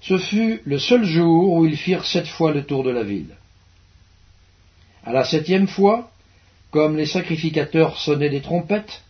Ce 0.02 0.18
fut 0.18 0.60
le 0.66 0.78
seul 0.78 1.04
jour 1.04 1.54
où 1.54 1.64
ils 1.64 1.78
firent 1.78 2.04
sept 2.04 2.26
fois 2.26 2.52
le 2.52 2.64
tour 2.64 2.84
de 2.84 2.90
la 2.90 3.02
ville. 3.02 3.34
À 5.04 5.12
la 5.12 5.24
septième 5.24 5.68
fois, 5.68 6.10
comme 6.74 6.96
les 6.96 7.06
sacrificateurs 7.06 8.00
sonnaient 8.00 8.30
des 8.30 8.40
trompettes, 8.40 9.00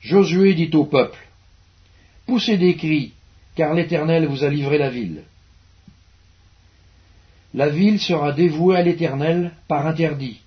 Josué 0.00 0.54
dit 0.54 0.70
au 0.74 0.84
peuple, 0.84 1.18
Poussez 2.24 2.56
des 2.56 2.76
cris, 2.76 3.14
car 3.56 3.74
l'Éternel 3.74 4.26
vous 4.26 4.44
a 4.44 4.48
livré 4.48 4.78
la 4.78 4.90
ville. 4.90 5.22
La 7.52 7.68
ville 7.68 7.98
sera 7.98 8.30
dévouée 8.30 8.76
à 8.76 8.82
l'Éternel 8.82 9.50
par 9.66 9.88
interdit, 9.88 10.40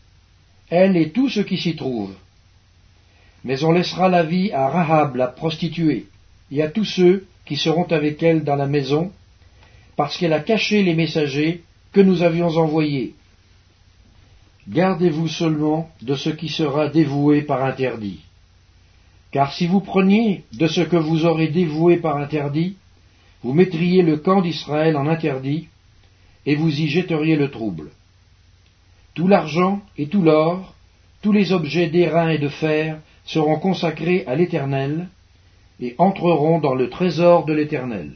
elle 0.70 0.96
et 0.96 1.10
tout 1.10 1.28
ce 1.28 1.42
qui 1.42 1.58
s'y 1.58 1.76
trouve. 1.76 2.16
Mais 3.44 3.66
on 3.66 3.74
laissera 3.74 4.08
la 4.08 4.24
vie 4.24 4.54
à 4.54 4.70
Rahab 4.70 5.18
la 5.18 5.28
prostituée, 5.28 6.06
et 6.50 6.62
à 6.62 6.70
tous 6.70 6.86
ceux 6.86 7.28
qui 7.46 7.58
seront 7.58 7.92
avec 7.92 8.24
elle 8.24 8.46
dans 8.46 8.56
la 8.56 8.68
maison, 8.68 9.12
parce 9.98 10.18
qu'elle 10.18 10.32
a 10.32 10.40
caché 10.40 10.82
les 10.82 10.96
messagers 10.96 11.62
que 11.92 12.00
nous 12.00 12.24
avions 12.24 12.56
envoyés. 12.56 13.16
Gardez-vous 14.70 15.28
seulement 15.28 15.90
de 16.02 16.16
ce 16.16 16.30
qui 16.30 16.50
sera 16.50 16.88
dévoué 16.88 17.42
par 17.42 17.64
interdit. 17.64 18.22
Car 19.32 19.54
si 19.54 19.68
vous 19.68 19.82
preniez 19.82 20.44
de 20.54 20.68
ce 20.68 20.82
que 20.82 20.96
vous 20.96 21.26
aurez 21.26 21.48
dévoué 21.48 21.98
par 21.98 22.18
interdit, 22.18 22.78
vous 23.42 23.54
mettriez 23.54 24.02
le 24.04 24.18
camp 24.18 24.42
d'Israël 24.42 24.96
en 24.96 25.08
interdit, 25.08 25.68
et 26.46 26.56
vous 26.56 26.70
y 26.70 26.88
jetteriez 26.88 27.36
le 27.36 27.52
trouble. 27.52 27.90
Tout 29.16 29.28
l'argent 29.28 29.82
et 29.98 30.08
tout 30.08 30.22
l'or, 30.22 30.74
tous 31.22 31.34
les 31.34 31.52
objets 31.52 31.90
d'airain 31.90 32.30
et 32.30 32.38
de 32.38 32.50
fer 32.50 33.00
seront 33.26 33.60
consacrés 33.60 34.24
à 34.28 34.36
l'Éternel, 34.36 35.10
et 35.80 35.96
entreront 35.98 36.60
dans 36.60 36.76
le 36.76 36.90
trésor 36.90 37.46
de 37.46 37.54
l'Éternel. 37.54 38.14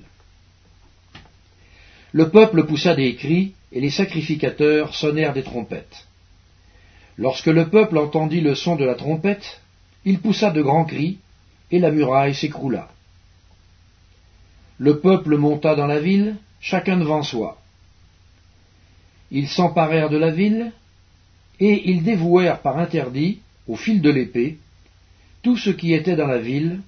Le 2.13 2.29
peuple 2.29 2.65
poussa 2.65 2.95
des 2.95 3.15
cris, 3.15 3.53
et 3.71 3.81
les 3.81 3.89
sacrificateurs 3.89 4.95
sonnèrent 4.95 5.33
des 5.33 5.43
trompettes. 5.43 6.06
Lorsque 7.17 7.47
le 7.47 7.69
peuple 7.69 7.97
entendit 7.97 8.41
le 8.41 8.55
son 8.55 8.75
de 8.75 8.85
la 8.85 8.95
trompette, 8.95 9.61
il 10.05 10.19
poussa 10.19 10.51
de 10.51 10.61
grands 10.61 10.85
cris, 10.85 11.17
et 11.71 11.79
la 11.79 11.91
muraille 11.91 12.35
s'écroula. 12.35 12.89
Le 14.77 14.99
peuple 14.99 15.37
monta 15.37 15.75
dans 15.75 15.87
la 15.87 15.99
ville, 15.99 16.35
chacun 16.61 16.97
devant 16.97 17.23
soi. 17.23 17.57
Ils 19.31 19.49
s'emparèrent 19.49 20.09
de 20.09 20.17
la 20.17 20.31
ville, 20.31 20.71
et 21.59 21.89
ils 21.89 22.03
dévouèrent 22.03 22.61
par 22.61 22.77
interdit, 22.77 23.39
au 23.67 23.75
fil 23.75 24.01
de 24.01 24.09
l'épée, 24.09 24.57
tout 25.41 25.57
ce 25.57 25.71
qui 25.71 25.93
était 25.93 26.15
dans 26.15 26.27
la 26.27 26.37
ville, 26.37 26.81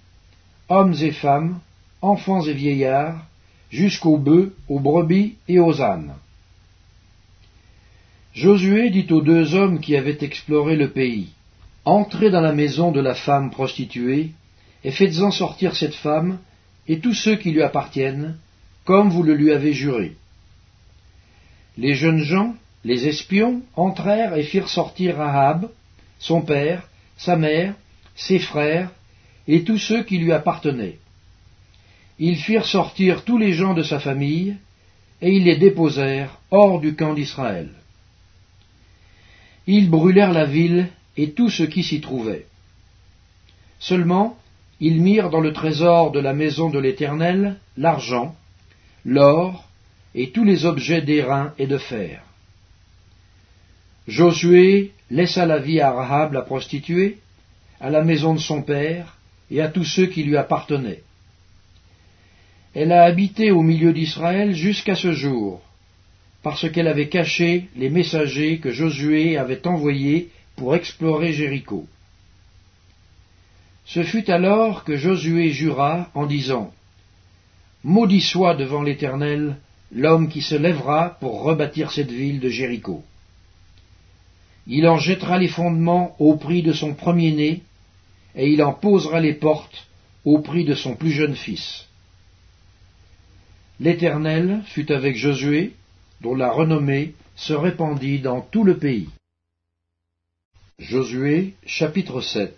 hommes 0.70 0.96
et 1.02 1.12
femmes, 1.12 1.60
enfants 2.02 2.44
et 2.44 2.54
vieillards, 2.54 3.26
jusqu'aux 3.72 4.18
bœufs, 4.18 4.56
aux 4.68 4.80
brebis 4.80 5.36
et 5.48 5.60
aux 5.60 5.82
ânes. 5.82 6.14
Josué 8.34 8.90
dit 8.90 9.08
aux 9.12 9.22
deux 9.22 9.56
hommes 9.56 9.80
qui 9.80 9.96
avaient 9.96 10.18
exploré 10.22 10.76
le 10.76 10.92
pays, 10.92 11.30
Entrez 11.86 12.30
dans 12.30 12.42
la 12.42 12.54
maison 12.54 12.92
de 12.92 13.00
la 13.00 13.16
femme 13.16 13.50
prostituée, 13.50 14.32
et 14.84 14.92
faites-en 14.92 15.32
sortir 15.32 15.76
cette 15.76 15.96
femme 15.96 16.40
et 16.88 17.00
tous 17.00 17.14
ceux 17.14 17.36
qui 17.36 17.52
lui 17.52 17.64
appartiennent, 17.64 18.38
comme 18.86 19.10
vous 19.10 19.24
le 19.24 19.34
lui 19.34 19.52
avez 19.52 19.74
juré. 19.74 20.16
Les 21.78 21.96
jeunes 21.96 22.24
gens, 22.24 22.56
les 22.84 23.08
espions, 23.08 23.62
entrèrent 23.76 24.36
et 24.36 24.44
firent 24.44 24.70
sortir 24.70 25.18
Rahab, 25.18 25.70
son 26.20 26.42
père, 26.42 26.88
sa 27.18 27.36
mère, 27.36 27.74
ses 28.16 28.40
frères, 28.40 28.92
et 29.48 29.64
tous 29.64 29.80
ceux 29.80 30.04
qui 30.04 30.18
lui 30.18 30.32
appartenaient. 30.32 31.00
Ils 32.20 32.38
firent 32.38 32.66
sortir 32.66 33.24
tous 33.24 33.38
les 33.38 33.54
gens 33.54 33.74
de 33.74 33.84
sa 33.84 34.00
famille, 34.00 34.58
et 35.22 35.32
ils 35.32 35.44
les 35.44 35.58
déposèrent 35.58 36.38
hors 36.52 36.80
du 36.80 36.96
camp 36.96 37.14
d'Israël. 37.14 37.70
Ils 39.72 39.88
brûlèrent 39.88 40.34
la 40.34 40.46
ville 40.46 40.88
et 41.16 41.30
tout 41.34 41.52
ce 41.52 41.62
qui 41.62 41.84
s'y 41.84 42.02
trouvait. 42.02 42.48
Seulement, 43.78 44.36
ils 44.80 45.00
mirent 45.00 45.30
dans 45.30 45.42
le 45.42 45.54
trésor 45.54 46.10
de 46.12 46.20
la 46.20 46.34
maison 46.34 46.72
de 46.72 46.80
l'Éternel 46.80 47.58
l'argent, 47.78 48.36
l'or 49.06 49.70
et 50.16 50.32
tous 50.32 50.44
les 50.44 50.66
objets 50.66 51.04
d'airain 51.04 51.54
et 51.60 51.68
de 51.68 51.78
fer. 51.78 52.24
Josué 54.08 54.92
laissa 55.12 55.46
la 55.46 55.60
vie 55.60 55.82
à 55.82 55.92
Rahab 55.92 56.34
la 56.34 56.42
prostituée, 56.42 57.20
à 57.80 57.92
la 57.92 58.04
maison 58.04 58.34
de 58.34 58.40
son 58.40 58.64
père 58.64 59.18
et 59.52 59.62
à 59.62 59.68
tous 59.68 59.86
ceux 59.86 60.08
qui 60.08 60.24
lui 60.24 60.36
appartenaient. 60.36 61.04
Elle 62.74 62.92
a 62.92 63.04
habité 63.04 63.52
au 63.52 63.62
milieu 63.62 63.94
d'Israël 63.94 64.56
jusqu'à 64.56 64.96
ce 64.96 65.14
jour, 65.14 65.62
parce 66.42 66.70
qu'elle 66.72 66.88
avait 66.88 67.10
caché 67.10 67.70
les 67.76 67.90
messagers 67.90 68.60
que 68.60 68.72
Josué 68.72 69.38
avait 69.38 69.68
envoyés 69.68 70.30
pour 70.56 70.76
explorer 70.76 71.34
Jéricho. 71.34 71.88
Ce 73.86 74.04
fut 74.04 74.30
alors 74.30 74.84
que 74.84 74.98
Josué 74.98 75.50
jura 75.50 76.10
en 76.14 76.26
disant 76.26 76.72
Maudit 77.84 78.22
soit 78.22 78.56
devant 78.56 78.84
l'Éternel 78.84 79.58
l'homme 79.92 80.30
qui 80.30 80.42
se 80.42 80.56
lèvera 80.56 81.18
pour 81.20 81.42
rebâtir 81.42 81.92
cette 81.92 82.12
ville 82.12 82.40
de 82.40 82.50
Jéricho. 82.50 83.04
Il 84.68 84.88
en 84.88 84.98
jettera 84.98 85.38
les 85.38 85.48
fondements 85.48 86.16
au 86.20 86.36
prix 86.36 86.62
de 86.62 86.74
son 86.74 86.94
premier-né, 86.94 87.64
et 88.36 88.48
il 88.48 88.62
en 88.62 88.74
posera 88.74 89.20
les 89.20 89.34
portes 89.34 89.88
au 90.26 90.40
prix 90.40 90.66
de 90.66 90.76
son 90.76 90.96
plus 90.96 91.12
jeune 91.12 91.36
fils. 91.36 91.88
L'Éternel 93.80 94.62
fut 94.66 94.92
avec 94.92 95.16
Josué, 95.16 95.74
dont 96.22 96.36
la 96.36 96.52
renommée 96.52 97.14
se 97.36 97.54
répandit 97.54 98.20
dans 98.20 98.42
tout 98.42 98.64
le 98.64 98.78
pays. 98.78 99.10
Josué 100.78 101.56
chapitre 101.66 102.22
7 102.22 102.56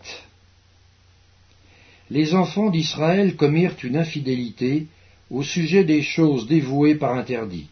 Les 2.09 2.33
enfants 2.33 2.69
d'Israël 2.69 3.35
commirent 3.35 3.75
une 3.83 3.97
infidélité 3.97 4.87
au 5.29 5.43
sujet 5.43 5.83
des 5.83 6.01
choses 6.01 6.47
dévouées 6.47 6.95
par 6.95 7.15
interdit. 7.15 7.67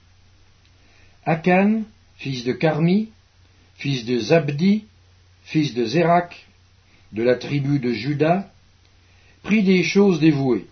Akan, 1.25 1.84
fils 2.17 2.43
de 2.43 2.53
Carmi, 2.53 3.10
fils 3.75 4.05
de 4.05 4.19
Zabdi, 4.19 4.86
fils 5.43 5.74
de 5.74 5.86
Zérak, 5.86 6.48
de 7.12 7.24
la 7.24 7.36
tribu 7.36 7.79
de 7.79 7.91
Juda, 7.91 8.51
prit 9.43 9.63
des 9.63 9.84
choses 9.84 10.19
dévouées. 10.19 10.67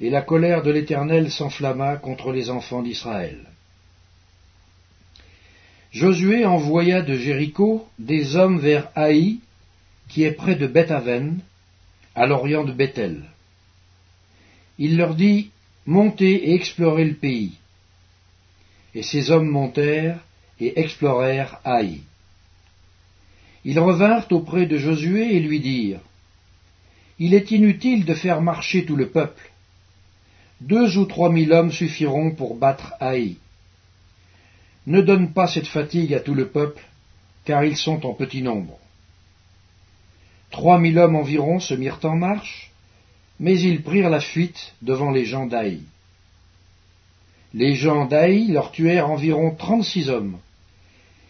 Et 0.00 0.10
la 0.10 0.22
colère 0.22 0.62
de 0.62 0.70
l'Éternel 0.70 1.30
s'enflamma 1.30 1.96
contre 1.96 2.32
les 2.32 2.50
enfants 2.50 2.82
d'Israël. 2.82 3.46
Josué 5.92 6.44
envoya 6.44 7.02
de 7.02 7.16
Jéricho 7.16 7.86
des 7.98 8.36
hommes 8.36 8.58
vers 8.58 8.88
Haï, 8.94 9.38
qui 10.08 10.24
est 10.24 10.32
près 10.32 10.56
de 10.56 10.66
Bethaven, 10.66 11.40
à 12.14 12.26
l'orient 12.26 12.64
de 12.64 12.72
Bethel. 12.72 13.24
Il 14.78 14.96
leur 14.96 15.14
dit 15.14 15.50
Montez 15.86 16.50
et 16.50 16.54
explorez 16.54 17.04
le 17.04 17.14
pays. 17.14 17.52
Et 18.94 19.02
ces 19.02 19.30
hommes 19.30 19.48
montèrent 19.48 20.18
et 20.58 20.80
explorèrent 20.80 21.60
Haï. 21.64 22.00
Ils 23.64 23.78
revinrent 23.78 24.26
auprès 24.32 24.66
de 24.66 24.78
Josué 24.78 25.36
et 25.36 25.40
lui 25.40 25.60
dirent 25.60 26.00
Il 27.18 27.34
est 27.34 27.50
inutile 27.50 28.04
de 28.04 28.14
faire 28.14 28.42
marcher 28.42 28.84
tout 28.84 28.96
le 28.96 29.08
peuple. 29.08 29.50
Deux 30.60 30.96
ou 30.98 31.04
trois 31.04 31.30
mille 31.30 31.52
hommes 31.52 31.72
suffiront 31.72 32.30
pour 32.30 32.56
battre 32.56 32.94
Haï. 33.00 33.36
Ne 34.86 35.00
donne 35.00 35.32
pas 35.32 35.48
cette 35.48 35.66
fatigue 35.66 36.14
à 36.14 36.20
tout 36.20 36.34
le 36.34 36.48
peuple, 36.48 36.82
car 37.44 37.64
ils 37.64 37.76
sont 37.76 38.06
en 38.06 38.14
petit 38.14 38.42
nombre. 38.42 38.78
Trois 40.50 40.78
mille 40.78 40.98
hommes 40.98 41.16
environ 41.16 41.58
se 41.58 41.74
mirent 41.74 42.04
en 42.04 42.16
marche, 42.16 42.70
mais 43.40 43.60
ils 43.60 43.82
prirent 43.82 44.10
la 44.10 44.20
fuite 44.20 44.74
devant 44.82 45.10
les 45.10 45.24
gens 45.24 45.46
d'Aï. 45.46 45.80
Les 47.52 47.74
gens 47.74 48.06
d'Aï 48.06 48.48
leur 48.48 48.70
tuèrent 48.70 49.10
environ 49.10 49.54
trente-six 49.54 50.08
hommes. 50.08 50.38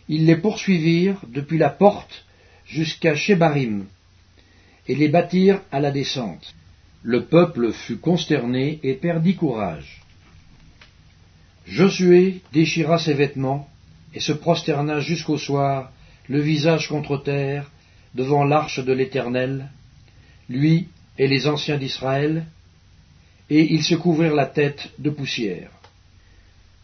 Ils 0.09 0.27
les 0.27 0.37
poursuivirent 0.37 1.21
depuis 1.29 1.59
la 1.59 1.71
porte 1.71 2.25
jusqu'à 2.67 3.15
Shebarim, 3.15 3.87
et 4.89 4.95
les 4.95 5.09
battirent 5.09 5.63
à 5.73 5.81
la 5.81 5.91
descente. 5.91 6.55
Le 7.03 7.25
peuple 7.25 7.73
fut 7.73 7.99
consterné 7.99 8.81
et 8.83 8.95
perdit 8.95 9.37
courage. 9.37 10.03
Josué 11.67 12.43
déchira 12.53 12.99
ses 12.99 13.15
vêtements 13.15 13.69
et 14.15 14.21
se 14.21 14.33
prosterna 14.33 15.01
jusqu'au 15.01 15.37
soir, 15.37 15.91
le 16.29 16.41
visage 16.41 16.89
contre 16.89 17.19
terre, 17.19 17.71
devant 18.15 18.45
l'arche 18.45 18.83
de 18.85 18.93
l'Éternel, 18.93 19.69
lui 20.49 20.89
et 21.19 21.29
les 21.29 21.47
anciens 21.47 21.77
d'Israël, 21.77 22.47
et 23.51 23.73
ils 23.75 23.85
se 23.85 23.95
couvrirent 23.95 24.35
la 24.35 24.47
tête 24.47 24.91
de 24.99 25.11
poussière. 25.11 25.71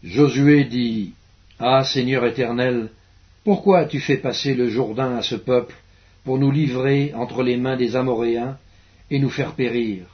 Josué 0.03 0.65
dit, 0.65 1.13
Ah 1.59 1.83
Seigneur 1.83 2.25
éternel, 2.25 2.89
pourquoi 3.43 3.79
as-tu 3.79 3.99
fait 3.99 4.17
passer 4.17 4.53
le 4.53 4.69
Jourdain 4.69 5.15
à 5.15 5.21
ce 5.21 5.35
peuple 5.35 5.75
pour 6.23 6.37
nous 6.37 6.51
livrer 6.51 7.13
entre 7.13 7.43
les 7.43 7.57
mains 7.57 7.77
des 7.77 7.95
Amoréens 7.95 8.57
et 9.09 9.19
nous 9.19 9.29
faire 9.29 9.53
périr? 9.53 10.05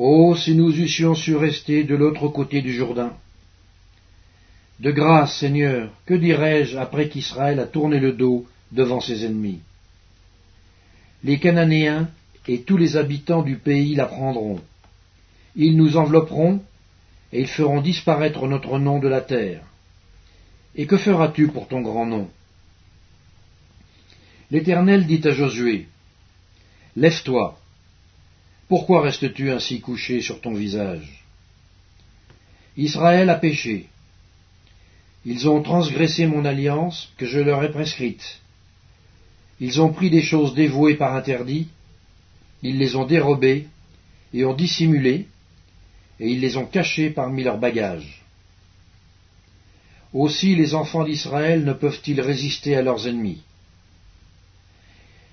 Oh, 0.00 0.36
si 0.36 0.54
nous 0.54 0.70
eussions 0.78 1.16
su 1.16 1.34
rester 1.34 1.82
de 1.82 1.96
l'autre 1.96 2.28
côté 2.28 2.62
du 2.62 2.72
Jourdain. 2.72 3.12
De 4.78 4.92
grâce, 4.92 5.36
Seigneur, 5.38 5.90
que 6.06 6.14
dirais-je 6.14 6.76
après 6.78 7.08
qu'Israël 7.08 7.58
a 7.58 7.66
tourné 7.66 7.98
le 7.98 8.12
dos 8.12 8.46
devant 8.70 9.00
ses 9.00 9.24
ennemis? 9.24 9.58
Les 11.24 11.40
Cananéens 11.40 12.08
et 12.46 12.60
tous 12.60 12.76
les 12.76 12.96
habitants 12.96 13.42
du 13.42 13.56
pays 13.56 13.96
la 13.96 14.06
prendront. 14.06 14.60
Ils 15.56 15.76
nous 15.76 15.96
envelopperont 15.96 16.62
et 17.32 17.40
ils 17.40 17.48
feront 17.48 17.80
disparaître 17.80 18.46
notre 18.46 18.78
nom 18.78 19.00
de 19.00 19.08
la 19.08 19.20
terre. 19.20 19.62
Et 20.76 20.86
que 20.86 20.96
feras-tu 20.96 21.48
pour 21.48 21.66
ton 21.66 21.80
grand 21.80 22.06
nom? 22.06 22.30
L'Éternel 24.52 25.06
dit 25.06 25.26
à 25.26 25.32
Josué, 25.32 25.88
Lève-toi, 26.94 27.58
pourquoi 28.68 29.02
restes-tu 29.02 29.50
ainsi 29.50 29.80
couché 29.80 30.20
sur 30.20 30.40
ton 30.40 30.52
visage? 30.52 31.24
Israël 32.76 33.30
a 33.30 33.36
péché. 33.36 33.86
Ils 35.24 35.48
ont 35.48 35.62
transgressé 35.62 36.26
mon 36.26 36.44
alliance 36.44 37.10
que 37.16 37.26
je 37.26 37.40
leur 37.40 37.64
ai 37.64 37.72
prescrite. 37.72 38.40
Ils 39.58 39.80
ont 39.80 39.92
pris 39.92 40.10
des 40.10 40.22
choses 40.22 40.54
dévouées 40.54 40.94
par 40.94 41.14
interdit, 41.14 41.68
ils 42.62 42.78
les 42.78 42.94
ont 42.94 43.04
dérobées 43.04 43.66
et 44.32 44.44
ont 44.44 44.54
dissimulé, 44.54 45.26
et 46.20 46.28
ils 46.28 46.40
les 46.40 46.56
ont 46.56 46.66
cachées 46.66 47.10
parmi 47.10 47.42
leurs 47.42 47.58
bagages. 47.58 48.22
Aussi 50.12 50.54
les 50.54 50.74
enfants 50.74 51.04
d'Israël 51.04 51.64
ne 51.64 51.72
peuvent-ils 51.72 52.20
résister 52.20 52.76
à 52.76 52.82
leurs 52.82 53.08
ennemis. 53.08 53.42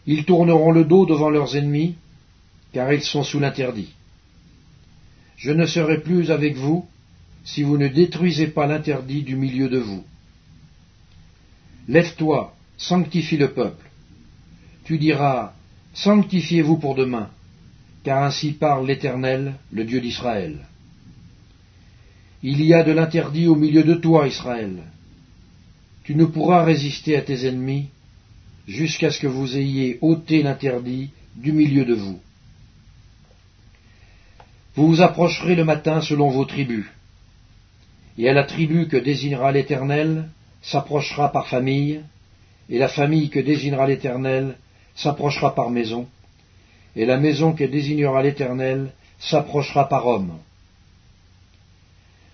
Ils 0.08 0.26
tourneront 0.26 0.72
le 0.72 0.86
dos 0.86 1.06
devant 1.06 1.30
leurs 1.30 1.56
ennemis, 1.56 1.96
car 2.76 2.92
ils 2.92 3.04
sont 3.04 3.24
sous 3.24 3.40
l'interdit. 3.40 3.94
Je 5.38 5.52
ne 5.52 5.66
serai 5.66 6.02
plus 6.02 6.30
avec 6.30 6.58
vous 6.58 6.86
si 7.46 7.64
vous 7.64 7.78
ne 7.78 7.88
détruisez 7.88 8.48
pas 8.48 8.68
l'interdit 8.68 9.24
du 9.24 9.38
milieu 9.38 9.70
de 9.70 9.78
vous. 9.78 10.04
Lève-toi, 11.88 12.54
sanctifie 12.76 13.38
le 13.38 13.54
peuple. 13.54 13.90
Tu 14.84 14.98
diras, 14.98 15.54
Sanctifiez-vous 15.94 16.76
pour 16.76 16.96
demain, 16.96 17.30
car 18.04 18.24
ainsi 18.24 18.52
parle 18.52 18.88
l'Éternel, 18.88 19.54
le 19.72 19.86
Dieu 19.86 20.02
d'Israël. 20.02 20.68
Il 22.44 22.62
y 22.62 22.74
a 22.74 22.84
de 22.84 22.92
l'interdit 22.92 23.48
au 23.48 23.56
milieu 23.56 23.86
de 23.86 23.94
toi, 23.94 24.28
Israël. 24.28 24.84
Tu 26.04 26.14
ne 26.14 26.26
pourras 26.26 26.66
résister 26.66 27.16
à 27.16 27.22
tes 27.22 27.48
ennemis 27.48 27.88
jusqu'à 28.68 29.12
ce 29.12 29.22
que 29.22 29.28
vous 29.28 29.56
ayez 29.56 29.98
ôté 30.02 30.44
l'interdit 30.44 31.12
du 31.38 31.54
milieu 31.54 31.86
de 31.86 31.94
vous. 31.94 32.20
Vous 34.76 34.88
vous 34.88 35.02
approcherez 35.02 35.56
le 35.56 35.64
matin 35.64 36.02
selon 36.02 36.30
vos 36.30 36.44
tribus, 36.44 36.86
et 38.18 38.28
à 38.30 38.34
la 38.34 38.44
tribu 38.44 38.88
que 38.88 38.98
désignera 38.98 39.54
l'Éternel 39.54 40.30
s'approchera 40.62 41.32
par 41.32 41.48
famille, 41.48 42.02
et 42.70 42.78
la 42.78 42.90
famille 42.90 43.30
que 43.30 43.40
désignera 43.40 43.88
l'Éternel 43.88 44.58
s'approchera 44.96 45.56
par 45.56 45.70
maison, 45.70 46.08
et 46.98 47.06
la 47.06 47.18
maison 47.18 47.54
que 47.54 47.64
désignera 47.64 48.22
l'Éternel 48.22 48.92
s'approchera 49.20 49.88
par 49.88 50.08
homme. 50.08 50.40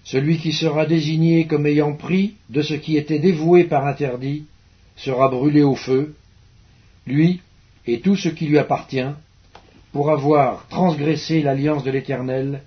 Celui 0.03 0.39
qui 0.39 0.51
sera 0.51 0.87
désigné 0.87 1.45
comme 1.45 1.67
ayant 1.67 1.93
pris 1.93 2.35
de 2.49 2.63
ce 2.63 2.73
qui 2.73 2.97
était 2.97 3.19
dévoué 3.19 3.65
par 3.65 3.85
interdit 3.85 4.45
sera 4.95 5.29
brûlé 5.29 5.61
au 5.61 5.75
feu, 5.75 6.15
lui 7.05 7.39
et 7.85 7.99
tout 7.99 8.15
ce 8.15 8.29
qui 8.29 8.47
lui 8.47 8.57
appartient, 8.57 9.13
pour 9.91 10.11
avoir 10.11 10.67
transgressé 10.67 11.41
l'alliance 11.41 11.83
de 11.83 11.91
l'Éternel 11.91 12.61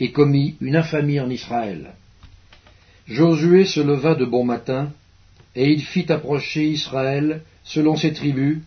et 0.00 0.12
commis 0.12 0.56
une 0.60 0.76
infamie 0.76 1.20
en 1.20 1.30
Israël. 1.30 1.94
Josué 3.06 3.64
se 3.64 3.80
leva 3.80 4.14
de 4.14 4.24
bon 4.24 4.44
matin, 4.44 4.92
et 5.56 5.70
il 5.70 5.82
fit 5.82 6.10
approcher 6.10 6.64
Israël 6.66 7.42
selon 7.64 7.96
ses 7.96 8.12
tribus, 8.12 8.58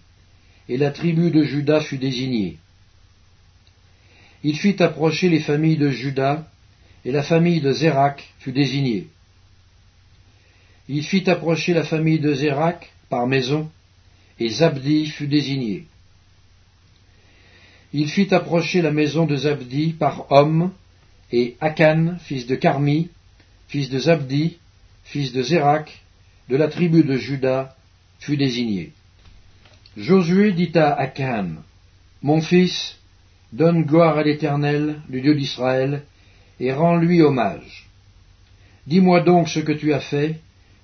et 0.69 0.77
la 0.77 0.91
tribu 0.91 1.31
de 1.31 1.43
Juda 1.43 1.81
fut 1.81 1.97
désignée. 1.97 2.57
Il 4.43 4.57
fit 4.57 4.81
approcher 4.81 5.29
les 5.29 5.39
familles 5.39 5.77
de 5.77 5.89
Juda, 5.89 6.47
et 7.05 7.11
la 7.11 7.23
famille 7.23 7.61
de 7.61 7.71
Zérak 7.71 8.33
fut 8.39 8.51
désignée. 8.51 9.07
Il 10.89 11.03
fit 11.03 11.29
approcher 11.29 11.73
la 11.73 11.83
famille 11.83 12.19
de 12.19 12.33
Zérak 12.33 12.91
par 13.09 13.27
maison, 13.27 13.69
et 14.39 14.49
Zabdi 14.49 15.07
fut 15.07 15.27
désigné 15.27 15.85
il 17.93 18.09
fit 18.09 18.33
approcher 18.33 18.81
la 18.81 18.91
maison 18.91 19.25
de 19.25 19.35
Zabdi 19.35 19.93
par 19.93 20.31
homme, 20.31 20.71
et 21.31 21.57
Akan, 21.59 22.17
fils 22.19 22.47
de 22.47 22.55
Carmi, 22.55 23.09
fils 23.67 23.89
de 23.89 23.99
Zabdi, 23.99 24.57
fils 25.03 25.33
de 25.33 25.41
Zérak, 25.41 26.03
de 26.49 26.55
la 26.55 26.67
tribu 26.67 27.03
de 27.03 27.17
Juda, 27.17 27.75
fut 28.19 28.37
désigné. 28.37 28.91
Josué 29.97 30.53
dit 30.53 30.71
à 30.75 30.93
Akan, 30.93 31.55
Mon 32.21 32.41
fils, 32.41 32.97
donne 33.51 33.83
gloire 33.83 34.17
à 34.17 34.23
l'Éternel, 34.23 35.01
le 35.09 35.21
Dieu 35.21 35.35
d'Israël, 35.35 36.03
et 36.59 36.71
rends-lui 36.73 37.21
hommage. 37.21 37.87
Dis-moi 38.85 39.21
donc 39.21 39.49
ce 39.49 39.59
que 39.59 39.71
tu 39.71 39.93
as 39.93 39.99
fait, 39.99 40.39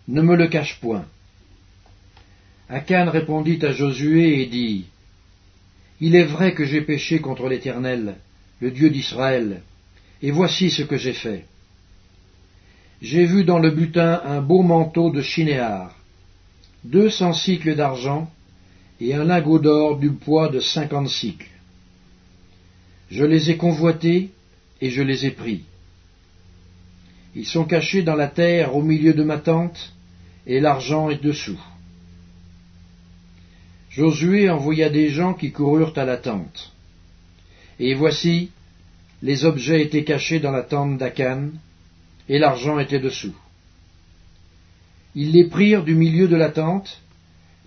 ne 0.07 0.21
me 0.21 0.35
le 0.35 0.47
cache 0.47 0.79
point. 0.79 1.05
Akan 2.69 3.09
répondit 3.09 3.63
à 3.65 3.71
Josué 3.71 4.41
et 4.41 4.45
dit, 4.47 4.85
il 6.05 6.15
est 6.17 6.25
vrai 6.25 6.53
que 6.53 6.65
j'ai 6.65 6.81
péché 6.81 7.21
contre 7.21 7.47
l'Éternel, 7.47 8.15
le 8.59 8.71
Dieu 8.71 8.89
d'Israël, 8.89 9.61
et 10.21 10.31
voici 10.31 10.69
ce 10.69 10.83
que 10.83 10.97
j'ai 10.97 11.13
fait. 11.13 11.45
J'ai 13.01 13.25
vu 13.25 13.45
dans 13.45 13.59
le 13.59 13.71
butin 13.71 14.21
un 14.25 14.41
beau 14.41 14.63
manteau 14.63 15.11
de 15.11 15.21
chinéar, 15.21 15.95
deux 16.83 17.09
cents 17.09 17.31
cycles 17.31 17.77
d'argent 17.77 18.29
et 18.99 19.13
un 19.13 19.23
lingot 19.23 19.59
d'or 19.59 19.97
du 19.97 20.11
poids 20.11 20.49
de 20.49 20.59
cinquante 20.59 21.07
cycles. 21.07 21.55
Je 23.09 23.23
les 23.23 23.51
ai 23.51 23.55
convoités 23.55 24.31
et 24.81 24.89
je 24.89 25.01
les 25.01 25.25
ai 25.25 25.31
pris. 25.31 25.63
Ils 27.33 27.47
sont 27.47 27.63
cachés 27.63 28.03
dans 28.03 28.17
la 28.17 28.27
terre 28.27 28.75
au 28.75 28.81
milieu 28.81 29.13
de 29.13 29.23
ma 29.23 29.37
tente, 29.37 29.93
et 30.47 30.59
l'argent 30.59 31.09
est 31.09 31.23
dessous. 31.23 31.63
Josué 33.95 34.49
envoya 34.49 34.89
des 34.89 35.09
gens 35.09 35.35
qui 35.35 35.51
coururent 35.51 35.93
à 35.97 36.03
la 36.03 36.17
tente. 36.17 36.71
Et 37.79 37.93
voici, 37.93 38.49
les 39.21 39.45
objets 39.45 39.83
étaient 39.83 40.03
cachés 40.03 40.39
dans 40.39 40.51
la 40.51 40.63
tente 40.63 40.97
d'Akan, 40.97 41.49
et 42.27 42.39
l'argent 42.39 42.79
était 42.79 42.99
dessous. 42.99 43.35
Ils 45.13 45.31
les 45.31 45.45
prirent 45.45 45.83
du 45.83 45.93
milieu 45.93 46.27
de 46.27 46.35
la 46.35 46.49
tente, 46.49 47.01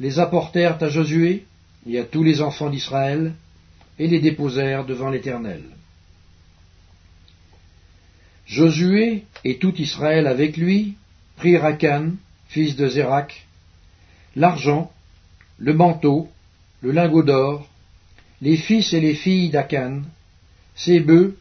les 0.00 0.18
apportèrent 0.18 0.82
à 0.82 0.88
Josué 0.88 1.44
et 1.88 1.98
à 2.00 2.04
tous 2.04 2.24
les 2.24 2.40
enfants 2.40 2.70
d'Israël, 2.70 3.34
et 4.00 4.08
les 4.08 4.18
déposèrent 4.18 4.84
devant 4.84 5.10
l'Éternel. 5.10 5.62
Josué 8.46 9.24
et 9.44 9.58
tout 9.58 9.74
Israël 9.76 10.26
avec 10.26 10.56
lui 10.56 10.94
prirent 11.36 11.64
Akan, 11.64 12.12
fils 12.48 12.74
de 12.74 12.88
Zérak, 12.88 13.46
l'argent, 14.34 14.90
le 15.58 15.74
manteau, 15.74 16.28
le 16.82 16.92
lingot 16.92 17.22
d'or, 17.22 17.68
les 18.42 18.56
fils 18.56 18.92
et 18.92 19.00
les 19.00 19.14
filles 19.14 19.50
d'Akan, 19.50 20.02
ses 20.74 21.00
bœufs, 21.00 21.36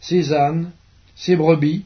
ses 0.00 0.32
ânes, 0.32 0.70
ses 1.14 1.36
brebis, 1.36 1.84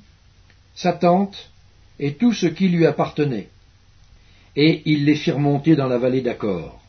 sa 0.74 0.92
tente 0.92 1.50
et 1.98 2.14
tout 2.14 2.32
ce 2.32 2.46
qui 2.46 2.68
lui 2.68 2.86
appartenait. 2.86 3.48
Et 4.56 4.82
ils 4.84 5.04
les 5.04 5.16
firent 5.16 5.40
monter 5.40 5.74
dans 5.74 5.88
la 5.88 5.98
vallée 5.98 6.20
d'Accord. 6.20 6.80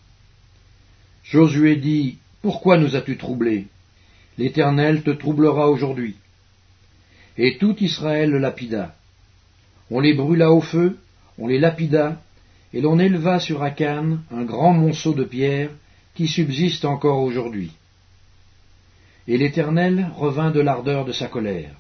Josué 1.24 1.76
dit, 1.78 2.18
Pourquoi 2.44 2.78
nous 2.78 2.96
as-tu 2.96 3.18
troublés? 3.18 3.66
L'Éternel 4.38 5.02
te 5.02 5.10
troublera 5.10 5.70
aujourd'hui. 5.70 6.16
Et 7.38 7.58
tout 7.58 7.76
Israël 7.80 8.30
le 8.30 8.38
lapida. 8.38 8.96
On 9.90 10.00
les 10.00 10.14
brûla 10.14 10.52
au 10.52 10.62
feu, 10.62 11.00
on 11.38 11.48
les 11.48 11.60
lapida, 11.60 12.22
et 12.76 12.82
l'on 12.82 13.00
éleva 13.00 13.40
sur 13.40 13.64
Akan 13.64 14.18
un 14.32 14.44
grand 14.44 14.74
monceau 14.74 15.14
de 15.14 15.24
pierre 15.24 15.70
qui 16.14 16.28
subsiste 16.28 16.84
encore 16.84 17.22
aujourd'hui. 17.22 17.72
Et 19.30 19.38
l'Éternel 19.38 20.12
revint 20.18 20.52
de 20.52 20.60
l'ardeur 20.60 21.06
de 21.06 21.14
sa 21.14 21.28
colère. 21.28 21.72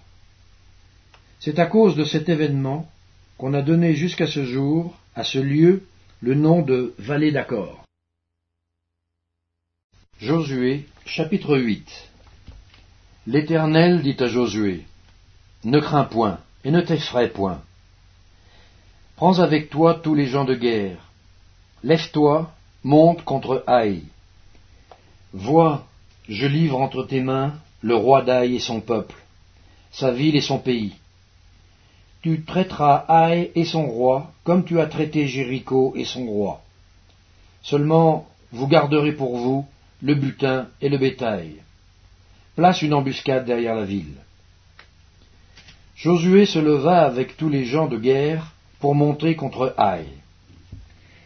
C'est 1.41 1.59
à 1.59 1.65
cause 1.65 1.97
de 1.97 2.05
cet 2.05 2.29
événement 2.29 2.89
qu'on 3.37 3.53
a 3.53 3.61
donné 3.61 3.93
jusqu'à 3.93 4.25
ce 4.25 4.45
jour 4.45 4.97
à 5.15 5.25
ce 5.25 5.37
lieu 5.37 5.83
le 6.21 6.33
nom 6.33 6.61
de 6.61 6.95
vallée 6.97 7.33
d'accord. 7.33 7.83
Josué 10.21 10.85
chapitre 11.05 11.57
8 11.57 12.09
L'Éternel 13.27 14.01
dit 14.01 14.15
à 14.19 14.27
Josué, 14.27 14.85
Ne 15.65 15.81
crains 15.81 16.05
point 16.05 16.39
et 16.63 16.71
ne 16.71 16.79
t'effraie 16.79 17.29
point. 17.29 17.61
Prends 19.15 19.39
avec 19.39 19.69
toi 19.69 19.93
tous 19.93 20.13
les 20.13 20.27
gens 20.27 20.43
de 20.43 20.55
guerre. 20.55 20.97
Lève-toi, 21.83 22.51
monte 22.83 23.23
contre 23.23 23.63
Haï. 23.65 24.03
Vois, 25.31 25.85
je 26.27 26.45
livre 26.45 26.81
entre 26.81 27.03
tes 27.03 27.21
mains 27.21 27.53
le 27.81 27.95
roi 27.95 28.23
d'Aï 28.23 28.55
et 28.55 28.59
son 28.59 28.81
peuple, 28.81 29.15
sa 29.91 30.11
ville 30.11 30.35
et 30.35 30.41
son 30.41 30.59
pays. 30.59 30.95
Tu 32.23 32.43
traiteras 32.43 33.05
Haï 33.07 33.51
et 33.55 33.63
son 33.63 33.85
roi 33.85 34.31
comme 34.43 34.65
tu 34.65 34.81
as 34.81 34.87
traité 34.87 35.27
Jéricho 35.27 35.93
et 35.95 36.05
son 36.05 36.25
roi. 36.25 36.61
Seulement, 37.61 38.27
vous 38.51 38.67
garderez 38.67 39.13
pour 39.13 39.37
vous 39.37 39.65
le 40.01 40.15
butin 40.15 40.67
et 40.81 40.89
le 40.89 40.97
bétail. 40.97 41.55
Place 42.55 42.81
une 42.81 42.93
embuscade 42.93 43.45
derrière 43.45 43.75
la 43.75 43.85
ville. 43.85 44.15
Josué 45.95 46.45
se 46.45 46.59
leva 46.59 47.05
avec 47.05 47.37
tous 47.37 47.49
les 47.49 47.63
gens 47.63 47.87
de 47.87 47.97
guerre 47.97 48.54
pour 48.79 48.95
monter 48.95 49.35
contre 49.35 49.73
Haï. 49.77 50.05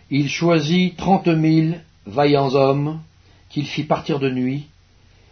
Il 0.10 0.30
choisit 0.30 0.96
trente 0.98 1.28
mille 1.28 1.84
vaillants 2.06 2.56
hommes 2.56 3.00
qu'il 3.50 3.68
fit 3.68 3.84
partir 3.84 4.20
de 4.20 4.30
nuit 4.30 4.68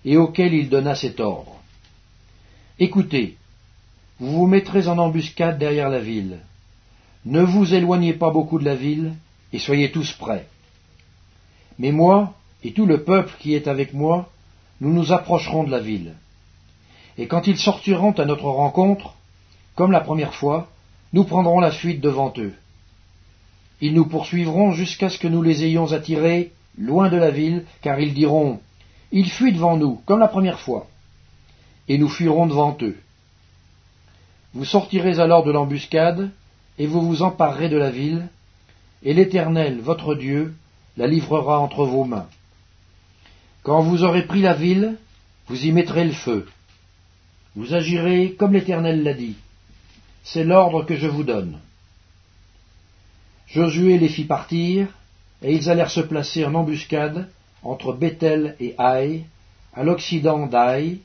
et 0.06 0.18
auxquels 0.18 0.54
il 0.54 0.70
donna 0.70 0.96
cet 0.96 1.20
ordre. 1.20 1.56
Écoutez, 2.80 3.38
vous 4.20 4.32
vous 4.32 4.48
mettrez 4.48 4.88
en 4.88 4.98
embuscade 4.98 5.58
derrière 5.58 5.90
la 5.90 6.00
ville. 6.00 6.40
Ne 7.26 7.42
vous 7.42 7.74
éloignez 7.74 8.14
pas 8.14 8.32
beaucoup 8.32 8.60
de 8.60 8.66
la 8.66 8.76
ville 8.76 9.14
et 9.54 9.60
soyez 9.60 9.92
tous 9.92 10.14
prêts. 10.14 10.48
Mais 11.80 11.92
moi, 11.92 12.34
et 12.64 12.72
tout 12.72 12.86
le 12.86 13.04
peuple 13.04 13.34
qui 13.40 13.54
est 13.54 13.68
avec 13.68 13.94
moi, 13.94 14.30
nous 14.82 14.94
nous 14.94 15.12
approcherons 15.12 15.64
de 15.64 15.72
la 15.72 15.80
ville. 15.80 16.14
Et 17.18 17.28
quand 17.28 17.48
ils 17.48 17.58
sortiront 17.58 18.12
à 18.12 18.26
notre 18.26 18.46
rencontre, 18.46 19.16
comme 19.76 19.92
la 19.92 20.02
première 20.02 20.34
fois, 20.34 20.70
nous 21.14 21.24
prendrons 21.24 21.60
la 21.60 21.72
fuite 21.72 22.02
devant 22.02 22.34
eux. 22.38 22.54
Ils 23.80 23.94
nous 23.94 24.06
poursuivront 24.06 24.72
jusqu'à 24.72 25.10
ce 25.10 25.20
que 25.20 25.28
nous 25.28 25.42
les 25.42 25.64
ayons 25.64 25.92
attirés 25.94 26.52
loin 26.78 27.10
de 27.10 27.18
la 27.18 27.32
ville, 27.32 27.66
car 27.82 28.00
ils 28.00 28.14
diront 28.14 28.60
Ils 29.12 29.30
fuient 29.30 29.54
devant 29.54 29.78
nous, 29.78 30.02
comme 30.06 30.20
la 30.20 30.28
première 30.28 30.60
fois. 30.60 30.88
Et 31.88 31.98
nous 31.98 32.10
fuirons 32.10 32.48
devant 32.48 32.78
eux. 32.82 32.98
Vous 34.54 34.66
sortirez 34.66 35.20
alors 35.20 35.44
de 35.44 35.52
l'embuscade, 35.52 36.32
et 36.80 36.88
vous 36.88 37.02
vous 37.02 37.22
emparerez 37.22 37.70
de 37.70 37.78
la 37.78 37.92
ville, 37.92 38.28
et 39.04 39.14
l'Éternel, 39.14 39.80
votre 39.80 40.16
Dieu, 40.16 40.56
la 40.98 41.08
livrera 41.08 41.60
entre 41.60 41.86
vos 41.86 42.04
mains. 42.04 42.28
Quand 43.64 43.82
vous 43.82 44.04
aurez 44.04 44.24
pris 44.24 44.42
la 44.42 44.54
ville, 44.54 44.98
vous 45.48 45.66
y 45.66 45.72
mettrez 45.72 46.06
le 46.06 46.14
feu. 46.14 46.48
Vous 47.56 47.74
agirez 47.74 48.34
comme 48.34 48.54
l'Éternel 48.54 49.04
l'a 49.04 49.14
dit. 49.14 49.36
C'est 50.30 50.44
l'ordre 50.44 50.84
que 50.84 50.98
je 50.98 51.08
vous 51.08 51.24
donne. 51.24 51.58
Josué 53.48 53.98
les 53.98 54.10
fit 54.10 54.26
partir, 54.26 54.90
et 55.42 55.54
ils 55.54 55.70
allèrent 55.70 55.90
se 55.90 56.02
placer 56.02 56.44
en 56.44 56.54
embuscade 56.54 57.30
entre 57.64 57.94
Bethel 57.94 58.58
et 58.60 58.76
Haï, 58.78 59.24
à 59.74 59.84
l'occident 59.84 60.46
d'Haï, 60.46 61.00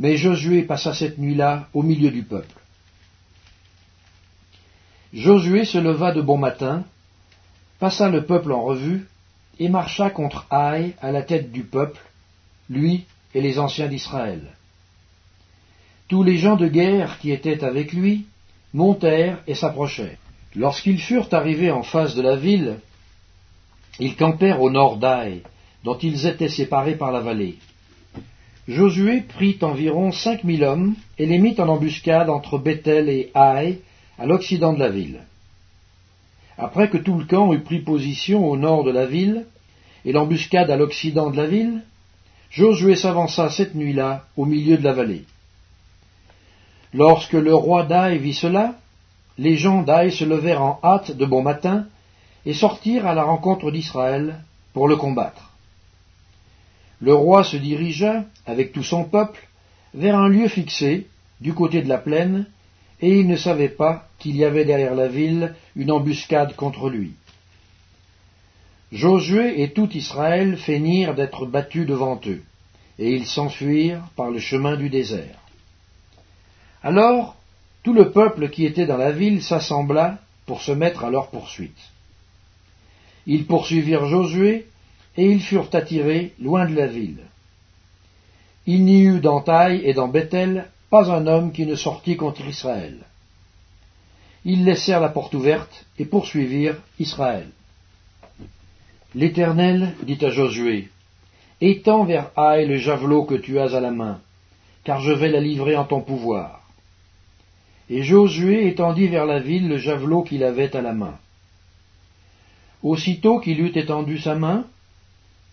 mais 0.00 0.16
Josué 0.16 0.62
passa 0.62 0.92
cette 0.92 1.18
nuit-là 1.18 1.68
au 1.74 1.84
milieu 1.84 2.10
du 2.10 2.24
peuple. 2.24 2.60
Josué 5.12 5.64
se 5.64 5.78
leva 5.78 6.10
de 6.10 6.20
bon 6.20 6.36
matin, 6.36 6.84
passa 7.78 8.08
le 8.08 8.26
peuple 8.26 8.50
en 8.50 8.64
revue, 8.64 9.06
et 9.60 9.68
marcha 9.68 10.10
contre 10.10 10.44
Haï 10.50 10.96
à 11.00 11.12
la 11.12 11.22
tête 11.22 11.52
du 11.52 11.62
peuple, 11.62 12.00
lui 12.68 13.04
et 13.32 13.40
les 13.40 13.60
anciens 13.60 13.86
d'Israël. 13.86 14.42
Tous 16.08 16.22
les 16.22 16.36
gens 16.36 16.56
de 16.56 16.68
guerre 16.68 17.18
qui 17.18 17.30
étaient 17.30 17.64
avec 17.64 17.92
lui 17.92 18.26
montèrent 18.72 19.38
et 19.46 19.54
s'approchèrent. 19.54 20.18
Lorsqu'ils 20.54 21.00
furent 21.00 21.32
arrivés 21.32 21.70
en 21.70 21.82
face 21.82 22.14
de 22.14 22.22
la 22.22 22.36
ville, 22.36 22.76
ils 23.98 24.16
campèrent 24.16 24.60
au 24.60 24.70
nord 24.70 24.98
d'Aï, 24.98 25.42
dont 25.82 25.98
ils 25.98 26.26
étaient 26.26 26.48
séparés 26.48 26.96
par 26.96 27.10
la 27.10 27.20
vallée. 27.20 27.56
Josué 28.68 29.22
prit 29.22 29.58
environ 29.62 30.12
cinq 30.12 30.44
mille 30.44 30.64
hommes 30.64 30.94
et 31.18 31.26
les 31.26 31.38
mit 31.38 31.54
en 31.58 31.68
embuscade 31.68 32.30
entre 32.30 32.58
Bethel 32.58 33.08
et 33.08 33.30
Haï, 33.34 33.80
à 34.18 34.26
l'occident 34.26 34.72
de 34.72 34.78
la 34.78 34.90
ville. 34.90 35.20
Après 36.56 36.88
que 36.88 36.98
tout 36.98 37.18
le 37.18 37.24
camp 37.24 37.52
eut 37.52 37.60
pris 37.60 37.80
position 37.80 38.48
au 38.48 38.56
nord 38.56 38.84
de 38.84 38.90
la 38.90 39.06
ville, 39.06 39.46
et 40.04 40.12
l'embuscade 40.12 40.70
à 40.70 40.76
l'occident 40.76 41.30
de 41.30 41.36
la 41.36 41.46
ville, 41.46 41.82
Josué 42.50 42.94
s'avança 42.94 43.50
cette 43.50 43.74
nuit-là 43.74 44.26
au 44.36 44.44
milieu 44.44 44.76
de 44.76 44.84
la 44.84 44.92
vallée. 44.92 45.24
Lorsque 46.94 47.32
le 47.32 47.52
roi 47.52 47.82
d'Aï 47.82 48.18
vit 48.18 48.34
cela, 48.34 48.76
les 49.36 49.56
gens 49.56 49.82
d'Aï 49.82 50.12
se 50.12 50.24
levèrent 50.24 50.62
en 50.62 50.78
hâte 50.84 51.10
de 51.10 51.26
bon 51.26 51.42
matin 51.42 51.86
et 52.46 52.54
sortirent 52.54 53.06
à 53.06 53.14
la 53.14 53.24
rencontre 53.24 53.72
d'Israël 53.72 54.44
pour 54.72 54.86
le 54.86 54.94
combattre. 54.94 55.50
Le 57.00 57.12
roi 57.12 57.42
se 57.42 57.56
dirigea, 57.56 58.24
avec 58.46 58.70
tout 58.70 58.84
son 58.84 59.02
peuple, 59.02 59.48
vers 59.92 60.16
un 60.16 60.28
lieu 60.28 60.46
fixé, 60.46 61.08
du 61.40 61.52
côté 61.52 61.82
de 61.82 61.88
la 61.88 61.98
plaine, 61.98 62.46
et 63.00 63.18
il 63.18 63.26
ne 63.26 63.36
savait 63.36 63.68
pas 63.68 64.06
qu'il 64.20 64.36
y 64.36 64.44
avait 64.44 64.64
derrière 64.64 64.94
la 64.94 65.08
ville 65.08 65.54
une 65.74 65.90
embuscade 65.90 66.54
contre 66.54 66.88
lui. 66.88 67.14
Josué 68.92 69.62
et 69.62 69.72
tout 69.72 69.90
Israël 69.96 70.56
feignirent 70.56 71.16
d'être 71.16 71.44
battus 71.44 71.86
devant 71.86 72.20
eux, 72.26 72.42
et 73.00 73.10
ils 73.10 73.26
s'enfuirent 73.26 74.04
par 74.14 74.30
le 74.30 74.38
chemin 74.38 74.76
du 74.76 74.90
désert. 74.90 75.43
Alors 76.84 77.36
tout 77.82 77.94
le 77.94 78.12
peuple 78.12 78.50
qui 78.50 78.66
était 78.66 78.86
dans 78.86 78.98
la 78.98 79.10
ville 79.10 79.42
s'assembla 79.42 80.18
pour 80.46 80.62
se 80.62 80.72
mettre 80.72 81.04
à 81.04 81.10
leur 81.10 81.30
poursuite. 81.30 81.90
Ils 83.26 83.46
poursuivirent 83.46 84.06
Josué, 84.06 84.66
et 85.16 85.30
ils 85.30 85.40
furent 85.40 85.70
attirés 85.72 86.34
loin 86.40 86.66
de 86.66 86.74
la 86.74 86.86
ville. 86.86 87.22
Il 88.66 88.84
n'y 88.84 89.02
eut 89.02 89.20
dans 89.20 89.40
Taï 89.40 89.80
et 89.84 89.94
dans 89.94 90.08
Bethel 90.08 90.68
pas 90.90 91.10
un 91.10 91.26
homme 91.26 91.52
qui 91.52 91.66
ne 91.66 91.74
sortit 91.74 92.16
contre 92.16 92.44
Israël. 92.46 92.98
Ils 94.44 94.64
laissèrent 94.64 95.00
la 95.00 95.08
porte 95.08 95.34
ouverte 95.34 95.86
et 95.98 96.04
poursuivirent 96.04 96.80
Israël. 96.98 97.48
L'Éternel 99.14 99.94
dit 100.02 100.22
à 100.22 100.30
Josué, 100.30 100.90
Étends 101.60 102.04
vers 102.04 102.30
Haï 102.36 102.66
le 102.66 102.76
javelot 102.76 103.24
que 103.24 103.36
tu 103.36 103.58
as 103.58 103.74
à 103.74 103.80
la 103.80 103.90
main, 103.90 104.20
car 104.82 105.00
je 105.00 105.12
vais 105.12 105.30
la 105.30 105.40
livrer 105.40 105.76
en 105.76 105.84
ton 105.84 106.00
pouvoir. 106.00 106.63
Et 107.90 108.02
Josué 108.02 108.68
étendit 108.68 109.08
vers 109.08 109.26
la 109.26 109.40
ville 109.40 109.68
le 109.68 109.78
javelot 109.78 110.22
qu'il 110.22 110.44
avait 110.44 110.74
à 110.74 110.82
la 110.82 110.92
main. 110.92 111.18
Aussitôt 112.82 113.40
qu'il 113.40 113.60
eut 113.60 113.72
étendu 113.74 114.18
sa 114.18 114.34
main, 114.34 114.64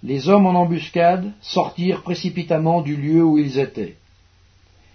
les 0.04 0.30
hommes 0.30 0.46
en 0.46 0.56
embuscade 0.56 1.32
sortirent 1.42 2.02
précipitamment 2.02 2.82
du 2.82 2.96
lieu 2.96 3.24
où 3.24 3.38
ils 3.38 3.60
étaient. 3.60 3.96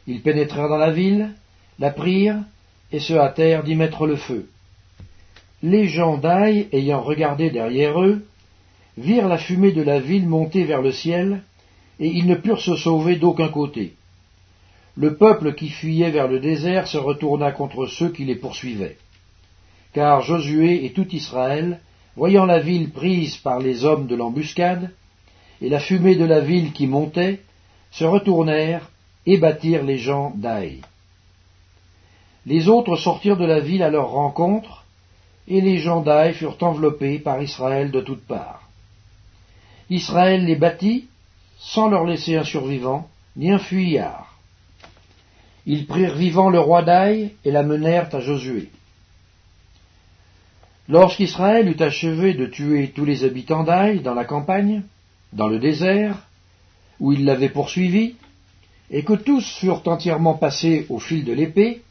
Ils 0.07 0.23
pénétrèrent 0.23 0.69
dans 0.69 0.77
la 0.77 0.91
ville, 0.91 1.31
la 1.79 1.91
prirent, 1.91 2.43
et 2.93 3.01
se 3.01 3.15
hâtèrent 3.15 3.65
d'y 3.65 3.75
mettre 3.75 4.07
le 4.07 4.17
feu. 4.17 4.49
Les 5.63 5.89
gens 5.89 6.19
d'Aï, 6.19 6.69
ayant 6.73 7.03
regardé 7.03 7.51
derrière 7.51 8.01
eux, 8.01 8.25
virent 8.97 9.29
la 9.29 9.39
fumée 9.39 9.73
de 9.73 9.83
la 9.83 10.01
ville 10.01 10.29
monter 10.29 10.65
vers 10.65 10.83
le 10.83 10.93
ciel, 10.93 11.43
et 11.99 12.09
ils 12.09 12.27
ne 12.27 12.35
purent 12.35 12.61
se 12.61 12.77
sauver 12.77 13.17
d'aucun 13.17 13.49
côté. 13.49 13.95
Le 14.97 15.17
peuple 15.17 15.55
qui 15.55 15.69
fuyait 15.69 16.11
vers 16.11 16.27
le 16.27 16.41
désert 16.41 16.89
se 16.89 16.97
retourna 16.97 17.53
contre 17.53 17.87
ceux 17.87 18.11
qui 18.11 18.25
les 18.25 18.37
poursuivaient. 18.37 18.97
Car 19.93 20.23
Josué 20.23 20.87
et 20.87 20.93
tout 20.93 21.09
Israël, 21.15 21.81
voyant 22.17 22.47
la 22.47 22.61
ville 22.61 22.91
prise 22.91 23.37
par 23.37 23.59
les 23.59 23.85
hommes 23.85 24.07
de 24.07 24.17
l'embuscade, 24.17 24.91
et 25.61 25.69
la 25.69 25.81
fumée 25.81 26.17
de 26.17 26.25
la 26.25 26.41
ville 26.41 26.73
qui 26.73 26.87
montait, 26.87 27.41
se 27.91 28.05
retournèrent 28.05 28.91
et 29.27 29.37
battirent 29.37 29.85
les 29.85 29.99
gens 29.99 30.33
d'Aï. 30.35 30.81
Les 32.47 32.69
autres 32.69 32.97
sortirent 32.97 33.37
de 33.37 33.45
la 33.45 33.61
ville 33.61 33.83
à 33.83 33.91
leur 33.91 34.11
rencontre, 34.11 34.85
et 35.49 35.61
les 35.61 35.79
gens 35.79 36.01
d'Aï 36.01 36.33
furent 36.33 36.59
enveloppés 36.63 37.19
par 37.19 37.43
Israël 37.43 37.91
de 37.91 38.01
toutes 38.01 38.27
parts. 38.27 38.63
Israël 39.91 40.45
les 40.45 40.57
battit, 40.57 41.07
sans 41.59 41.89
leur 41.89 42.05
laisser 42.05 42.37
un 42.37 42.45
survivant, 42.45 43.09
ni 43.37 43.53
un 43.53 43.59
fuyard. 43.59 44.26
Ils 45.67 45.87
prirent 45.87 46.15
vivant 46.15 46.49
le 46.49 46.61
roi 46.61 46.83
d'Aï 46.83 47.33
et 47.45 47.51
l'amenèrent 47.51 48.15
à 48.15 48.21
Josué. 48.21 48.71
Lorsqu'Israël 50.89 51.69
eut 51.69 51.83
achevé 51.83 52.35
de 52.35 52.47
tuer 52.47 52.93
tous 52.95 53.05
les 53.05 53.25
habitants 53.25 53.65
d'Aï 53.65 54.01
dans 54.01 54.15
la 54.15 54.25
campagne, 54.25 54.85
dans 55.33 55.49
le 55.49 55.59
désert, 55.59 56.17
où 57.01 57.13
il 57.13 57.25
l'avait 57.25 57.49
poursuivi, 57.49 58.15
et 58.91 59.03
que 59.03 59.15
tous 59.15 59.45
furent 59.59 59.83
entièrement 59.87 60.35
passés 60.35 60.87
au 60.89 61.01
fil 61.01 61.25
de 61.25 61.33
l'épée, 61.33 61.83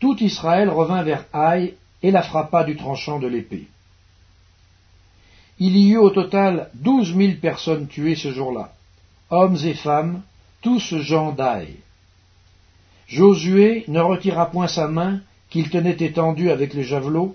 tout 0.00 0.22
Israël 0.22 0.68
revint 0.68 1.02
vers 1.02 1.24
Haï 1.32 1.74
et 2.02 2.10
la 2.10 2.22
frappa 2.22 2.64
du 2.64 2.76
tranchant 2.76 3.18
de 3.18 3.26
l'épée. 3.26 3.66
Il 5.58 5.76
y 5.76 5.92
eut 5.92 5.96
au 5.96 6.10
total 6.10 6.68
douze 6.74 7.14
mille 7.14 7.40
personnes 7.40 7.88
tuées 7.88 8.14
ce 8.14 8.30
jour-là, 8.30 8.74
hommes 9.30 9.56
et 9.64 9.74
femmes, 9.74 10.20
tous 10.60 10.94
gens 10.98 11.32
d'Aï. 11.32 11.76
Josué 13.08 13.84
ne 13.88 14.00
retira 14.00 14.50
point 14.50 14.68
sa 14.68 14.86
main 14.86 15.20
qu'il 15.48 15.70
tenait 15.70 15.96
étendue 15.98 16.50
avec 16.50 16.74
les 16.74 16.84
javelots, 16.84 17.34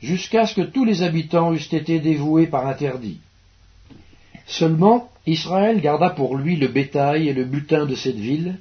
jusqu'à 0.00 0.46
ce 0.46 0.54
que 0.54 0.62
tous 0.62 0.84
les 0.84 1.02
habitants 1.02 1.52
eussent 1.52 1.72
été 1.72 2.00
dévoués 2.00 2.46
par 2.46 2.66
interdit. 2.66 3.20
Seulement, 4.46 5.10
Israël 5.26 5.80
garda 5.80 6.10
pour 6.10 6.36
lui 6.36 6.56
le 6.56 6.68
bétail 6.68 7.28
et 7.28 7.34
le 7.34 7.44
butin 7.44 7.86
de 7.86 7.94
cette 7.94 8.16
ville, 8.16 8.58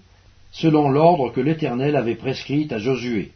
selon 0.52 0.90
l'ordre 0.90 1.32
que 1.32 1.42
l'Éternel 1.42 1.96
avait 1.96 2.16
prescrit 2.16 2.68
à 2.72 2.78
Josué. 2.78 3.32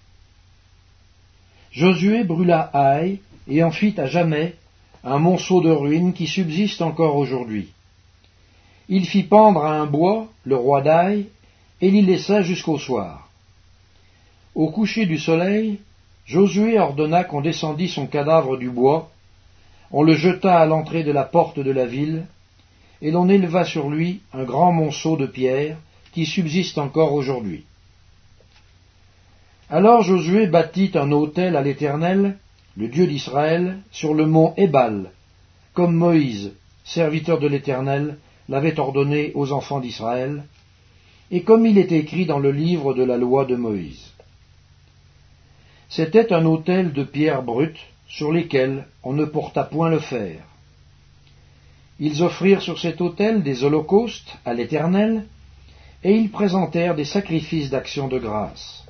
Josué 1.71 2.23
brûla 2.23 2.69
Haï 2.73 3.19
et 3.47 3.63
en 3.63 3.71
fit 3.71 3.93
à 3.97 4.05
jamais 4.05 4.55
un 5.03 5.19
monceau 5.19 5.61
de 5.61 5.69
ruines 5.69 6.13
qui 6.13 6.27
subsiste 6.27 6.81
encore 6.81 7.15
aujourd'hui. 7.15 7.69
Il 8.89 9.05
fit 9.05 9.23
pendre 9.23 9.63
à 9.63 9.79
un 9.79 9.85
bois 9.85 10.27
le 10.43 10.55
roi 10.55 10.81
d'Aï 10.81 11.27
et 11.81 11.91
l'y 11.91 12.01
laissa 12.01 12.41
jusqu'au 12.41 12.77
soir. 12.77 13.29
Au 14.55 14.69
coucher 14.71 15.05
du 15.05 15.17
soleil, 15.17 15.79
Josué 16.25 16.77
ordonna 16.77 17.23
qu'on 17.23 17.41
descendît 17.41 17.87
son 17.87 18.07
cadavre 18.07 18.57
du 18.57 18.69
bois, 18.69 19.09
on 19.91 20.03
le 20.03 20.15
jeta 20.15 20.59
à 20.59 20.65
l'entrée 20.65 21.03
de 21.03 21.11
la 21.11 21.23
porte 21.23 21.59
de 21.59 21.71
la 21.71 21.85
ville, 21.85 22.25
et 23.01 23.11
l'on 23.11 23.29
éleva 23.29 23.63
sur 23.63 23.89
lui 23.89 24.21
un 24.33 24.43
grand 24.43 24.71
monceau 24.71 25.15
de 25.15 25.25
pierres 25.25 25.77
qui 26.11 26.25
subsiste 26.25 26.77
encore 26.77 27.13
aujourd'hui. 27.13 27.63
Alors 29.69 30.01
Josué 30.01 30.47
bâtit 30.47 30.91
un 30.95 31.11
autel 31.11 31.55
à 31.55 31.61
l'Éternel, 31.61 32.37
le 32.75 32.87
Dieu 32.87 33.07
d'Israël, 33.07 33.77
sur 33.91 34.13
le 34.13 34.25
mont 34.25 34.53
Ébal, 34.57 35.11
comme 35.73 35.95
Moïse, 35.95 36.53
serviteur 36.83 37.39
de 37.39 37.47
l'Éternel, 37.47 38.17
l'avait 38.49 38.79
ordonné 38.79 39.31
aux 39.35 39.51
enfants 39.51 39.79
d'Israël, 39.79 40.43
et 41.31 41.43
comme 41.43 41.65
il 41.65 41.77
est 41.77 41.91
écrit 41.91 42.25
dans 42.25 42.39
le 42.39 42.51
livre 42.51 42.93
de 42.93 43.03
la 43.03 43.17
loi 43.17 43.45
de 43.45 43.55
Moïse. 43.55 44.11
C'était 45.89 46.33
un 46.33 46.45
autel 46.45 46.93
de 46.93 47.03
pierres 47.03 47.43
brutes 47.43 47.85
sur 48.07 48.31
lesquelles 48.31 48.85
on 49.03 49.13
ne 49.13 49.25
porta 49.25 49.63
point 49.63 49.89
le 49.89 49.99
fer. 49.99 50.43
Ils 51.99 52.23
offrirent 52.23 52.61
sur 52.61 52.79
cet 52.79 53.01
autel 53.01 53.43
des 53.43 53.63
holocaustes 53.63 54.37
à 54.45 54.53
l'Éternel, 54.53 55.25
et 56.03 56.13
ils 56.13 56.29
présentèrent 56.29 56.95
des 56.95 57.05
sacrifices 57.05 57.69
d'action 57.69 58.07
de 58.07 58.19
grâce. 58.19 58.85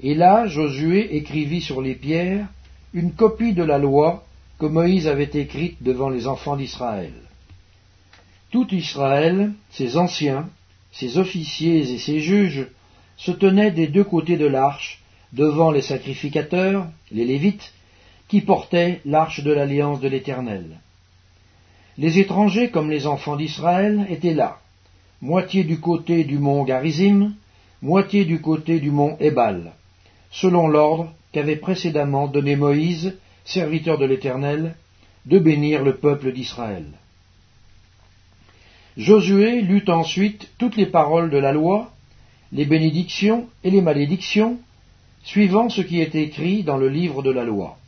Et 0.00 0.14
là, 0.14 0.46
Josué 0.46 1.16
écrivit 1.16 1.60
sur 1.60 1.82
les 1.82 1.94
pierres 1.94 2.46
une 2.94 3.12
copie 3.12 3.52
de 3.52 3.62
la 3.62 3.78
loi 3.78 4.24
que 4.58 4.66
Moïse 4.66 5.06
avait 5.06 5.30
écrite 5.34 5.82
devant 5.82 6.08
les 6.08 6.26
enfants 6.26 6.56
d'Israël. 6.56 7.12
Tout 8.50 8.74
Israël, 8.74 9.52
ses 9.70 9.96
anciens, 9.96 10.48
ses 10.92 11.18
officiers 11.18 11.80
et 11.92 11.98
ses 11.98 12.20
juges, 12.20 12.66
se 13.16 13.30
tenaient 13.30 13.70
des 13.70 13.86
deux 13.86 14.04
côtés 14.04 14.36
de 14.36 14.46
l'arche, 14.46 15.00
devant 15.32 15.70
les 15.70 15.82
sacrificateurs, 15.82 16.86
les 17.12 17.24
Lévites, 17.24 17.72
qui 18.28 18.40
portaient 18.40 19.00
l'arche 19.04 19.42
de 19.42 19.52
l'alliance 19.52 20.00
de 20.00 20.08
l'Éternel. 20.08 20.80
Les 21.98 22.18
étrangers, 22.18 22.70
comme 22.70 22.90
les 22.90 23.06
enfants 23.06 23.36
d'Israël, 23.36 24.06
étaient 24.08 24.34
là, 24.34 24.60
moitié 25.20 25.64
du 25.64 25.80
côté 25.80 26.24
du 26.24 26.38
mont 26.38 26.64
Garizim, 26.64 27.34
moitié 27.82 28.24
du 28.24 28.40
côté 28.40 28.80
du 28.80 28.90
mont 28.90 29.16
Ebal, 29.20 29.72
selon 30.30 30.68
l'ordre 30.68 31.12
qu'avait 31.32 31.56
précédemment 31.56 32.26
donné 32.26 32.56
Moïse, 32.56 33.16
serviteur 33.44 33.98
de 33.98 34.06
l'Éternel, 34.06 34.76
de 35.26 35.38
bénir 35.38 35.82
le 35.82 35.96
peuple 35.96 36.32
d'Israël. 36.32 36.86
Josué 38.96 39.62
lut 39.62 39.88
ensuite 39.88 40.50
toutes 40.58 40.76
les 40.76 40.86
paroles 40.86 41.30
de 41.30 41.38
la 41.38 41.52
loi, 41.52 41.92
les 42.52 42.64
bénédictions 42.64 43.48
et 43.62 43.70
les 43.70 43.80
malédictions, 43.80 44.58
suivant 45.22 45.68
ce 45.68 45.80
qui 45.80 46.00
est 46.00 46.14
écrit 46.14 46.64
dans 46.64 46.76
le 46.76 46.88
livre 46.88 47.22
de 47.22 47.30
la 47.30 47.44
loi. 47.44 47.78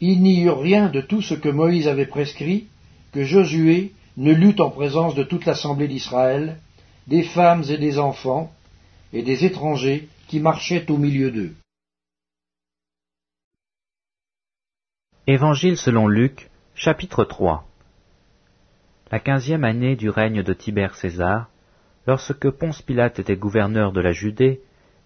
Il 0.00 0.22
n'y 0.22 0.42
eut 0.42 0.50
rien 0.50 0.88
de 0.88 1.00
tout 1.00 1.22
ce 1.22 1.34
que 1.34 1.48
Moïse 1.48 1.88
avait 1.88 2.06
prescrit 2.06 2.66
que 3.12 3.24
Josué 3.24 3.92
ne 4.16 4.32
lut 4.32 4.60
en 4.60 4.70
présence 4.70 5.14
de 5.14 5.24
toute 5.24 5.44
l'assemblée 5.44 5.88
d'Israël, 5.88 6.58
des 7.06 7.22
femmes 7.22 7.64
et 7.68 7.78
des 7.78 7.98
enfants, 7.98 8.52
et 9.12 9.22
des 9.22 9.44
étrangers 9.44 10.08
qui 10.28 10.40
marchaient 10.40 10.90
au 10.90 10.98
milieu 10.98 11.30
d'eux. 11.30 11.54
Évangile 15.26 15.76
selon 15.76 16.06
Luc, 16.06 16.50
chapitre 16.74 17.24
3 17.24 17.66
La 19.12 19.20
quinzième 19.20 19.64
année 19.64 19.96
du 19.96 20.08
règne 20.08 20.42
de 20.42 20.52
Tibère 20.54 20.94
César, 20.94 21.50
lorsque 22.06 22.48
Ponce 22.48 22.80
Pilate 22.80 23.18
était 23.18 23.36
gouverneur 23.36 23.92
de 23.92 24.00
la 24.00 24.12
Judée, 24.12 24.62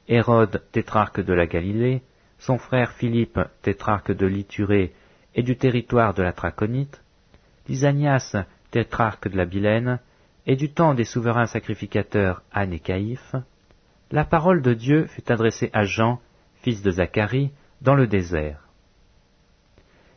Hérode, 0.06 0.62
tétrarque 0.70 1.20
de 1.20 1.32
la 1.32 1.46
Galilée, 1.46 2.02
son 2.38 2.58
frère 2.58 2.92
Philippe, 2.92 3.40
tétrarque 3.62 4.12
de 4.12 4.26
l'Iturée 4.26 4.92
et 5.34 5.42
du 5.42 5.56
territoire 5.56 6.14
de 6.14 6.22
la 6.22 6.32
Traconite, 6.32 7.02
Lysanias, 7.68 8.36
tétrarque 8.70 9.28
de 9.28 9.36
la 9.36 9.44
Bilène, 9.44 9.98
et 10.46 10.54
du 10.54 10.72
temps 10.72 10.94
des 10.94 11.04
souverains 11.04 11.46
sacrificateurs 11.46 12.42
Anne 12.52 12.72
et 12.72 12.78
Caïphe, 12.78 13.34
la 14.12 14.24
parole 14.24 14.62
de 14.62 14.74
Dieu 14.74 15.06
fut 15.06 15.30
adressée 15.30 15.70
à 15.72 15.82
Jean, 15.82 16.20
fils 16.62 16.82
de 16.82 16.92
Zacharie, 16.92 17.50
dans 17.82 17.94
le 17.94 18.06
désert. 18.06 18.62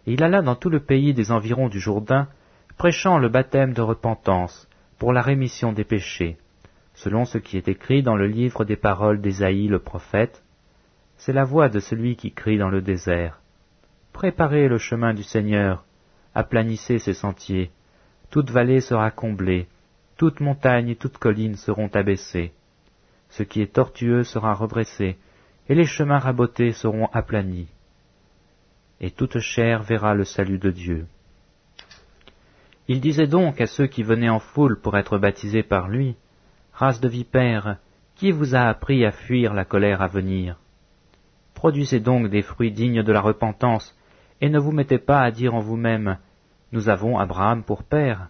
il 0.05 0.23
alla 0.23 0.41
dans 0.41 0.55
tout 0.55 0.69
le 0.69 0.79
pays 0.79 1.13
des 1.13 1.31
environs 1.31 1.67
du 1.67 1.79
Jourdain, 1.79 2.29
prêchant 2.77 3.17
le 3.17 3.29
baptême 3.29 3.73
de 3.73 3.81
repentance 3.81 4.67
pour 4.97 5.13
la 5.13 5.21
rémission 5.21 5.73
des 5.73 5.83
péchés, 5.83 6.37
selon 6.93 7.25
ce 7.25 7.37
qui 7.37 7.57
est 7.57 7.67
écrit 7.67 8.03
dans 8.03 8.15
le 8.15 8.27
livre 8.27 8.65
des 8.65 8.75
paroles 8.75 9.21
d'Ésaïe 9.21 9.67
le 9.67 9.79
prophète. 9.79 10.43
C'est 11.17 11.33
la 11.33 11.43
voix 11.43 11.69
de 11.69 11.79
celui 11.79 12.15
qui 12.15 12.31
crie 12.31 12.57
dans 12.57 12.69
le 12.69 12.81
désert. 12.81 13.41
Préparez 14.13 14.67
le 14.67 14.77
chemin 14.77 15.13
du 15.13 15.23
Seigneur, 15.23 15.85
aplanissez 16.33 16.99
ses 16.99 17.13
sentiers, 17.13 17.71
toute 18.29 18.49
vallée 18.49 18.81
sera 18.81 19.11
comblée, 19.11 19.67
toute 20.17 20.39
montagne 20.39 20.89
et 20.89 20.95
toute 20.95 21.17
colline 21.17 21.55
seront 21.55 21.89
abaissées. 21.93 22.53
Ce 23.29 23.43
qui 23.43 23.61
est 23.61 23.73
tortueux 23.73 24.23
sera 24.23 24.53
redressé, 24.53 25.17
et 25.67 25.75
les 25.75 25.85
chemins 25.85 26.19
rabotés 26.19 26.73
seront 26.73 27.07
aplanis. 27.07 27.69
Et 28.99 29.11
toute 29.11 29.39
chair 29.39 29.83
verra 29.83 30.13
le 30.13 30.25
salut 30.25 30.59
de 30.59 30.69
Dieu. 30.69 31.07
Il 32.93 32.99
disait 32.99 33.25
donc 33.25 33.61
à 33.61 33.67
ceux 33.67 33.87
qui 33.87 34.03
venaient 34.03 34.27
en 34.27 34.39
foule 34.39 34.77
pour 34.77 34.97
être 34.97 35.17
baptisés 35.17 35.63
par 35.63 35.87
lui, 35.87 36.17
Race 36.73 36.99
de 36.99 37.07
vipères, 37.07 37.77
Qui 38.15 38.33
vous 38.33 38.53
a 38.53 38.63
appris 38.63 39.05
à 39.05 39.11
fuir 39.11 39.53
la 39.53 39.63
colère 39.63 40.01
à 40.01 40.07
venir? 40.07 40.57
Produisez 41.53 42.01
donc 42.01 42.27
des 42.27 42.41
fruits 42.41 42.73
dignes 42.73 43.01
de 43.01 43.13
la 43.13 43.21
repentance, 43.21 43.97
et 44.41 44.49
ne 44.49 44.59
vous 44.59 44.73
mettez 44.73 44.97
pas 44.97 45.21
à 45.21 45.31
dire 45.31 45.55
en 45.55 45.61
vous-même, 45.61 46.17
Nous 46.73 46.89
avons 46.89 47.17
Abraham 47.17 47.63
pour 47.63 47.83
père. 47.83 48.27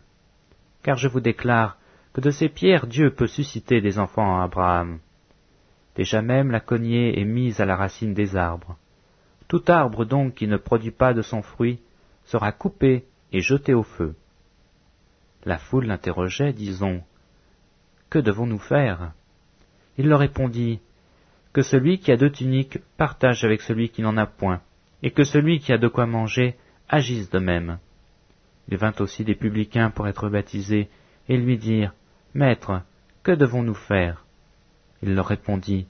Car 0.83 0.95
je 0.95 1.07
vous 1.07 1.21
déclare 1.21 1.79
que 2.13 2.21
de 2.21 2.29
ces 2.29 2.47
pierres 2.47 2.85
Dieu 2.85 3.09
peut 3.09 3.25
susciter 3.25 3.81
des 3.81 3.97
enfants 3.97 4.39
à 4.39 4.43
Abraham. 4.43 4.99
Déjà 5.95 6.21
même 6.21 6.51
la 6.51 6.59
cognée 6.59 7.19
est 7.19 7.25
mise 7.25 7.61
à 7.61 7.65
la 7.65 7.75
racine 7.75 8.13
des 8.13 8.35
arbres. 8.35 8.77
Tout 9.47 9.63
arbre 9.69 10.05
donc 10.05 10.35
qui 10.35 10.45
ne 10.45 10.57
produit 10.57 10.91
pas 10.91 11.15
de 11.15 11.23
son 11.23 11.41
fruit 11.41 11.79
sera 12.25 12.51
coupé 12.51 13.05
et 13.31 13.41
jeté 13.41 13.73
au 13.73 13.81
feu. 13.81 14.13
La 15.43 15.57
foule 15.57 15.85
l'interrogeait, 15.85 16.53
disons, 16.53 17.01
Que 18.09 18.19
devons-nous 18.19 18.59
faire? 18.59 19.13
Il 19.97 20.07
leur 20.07 20.19
répondit, 20.19 20.79
Que 21.53 21.61
celui 21.61 21.99
qui 21.99 22.11
a 22.11 22.17
deux 22.17 22.29
tuniques 22.29 22.79
partage 22.97 23.43
avec 23.43 23.61
celui 23.61 23.89
qui 23.89 24.01
n'en 24.01 24.17
a 24.17 24.25
point, 24.25 24.61
et 25.01 25.11
que 25.11 25.23
celui 25.23 25.59
qui 25.59 25.73
a 25.73 25.77
de 25.77 25.87
quoi 25.87 26.05
manger 26.05 26.55
agisse 26.89 27.29
de 27.29 27.39
même. 27.39 27.79
Il 28.69 28.77
vint 28.77 28.93
aussi 28.99 29.23
des 29.23 29.35
publicains 29.35 29.89
pour 29.89 30.07
être 30.07 30.29
baptisés, 30.29 30.89
et 31.27 31.37
lui 31.37 31.57
dirent, 31.57 31.93
Maître, 32.33 32.83
que 33.23 33.31
devons-nous 33.31 33.73
faire? 33.73 34.25
Il 35.01 35.15
leur 35.15 35.27
répondit, 35.27 35.87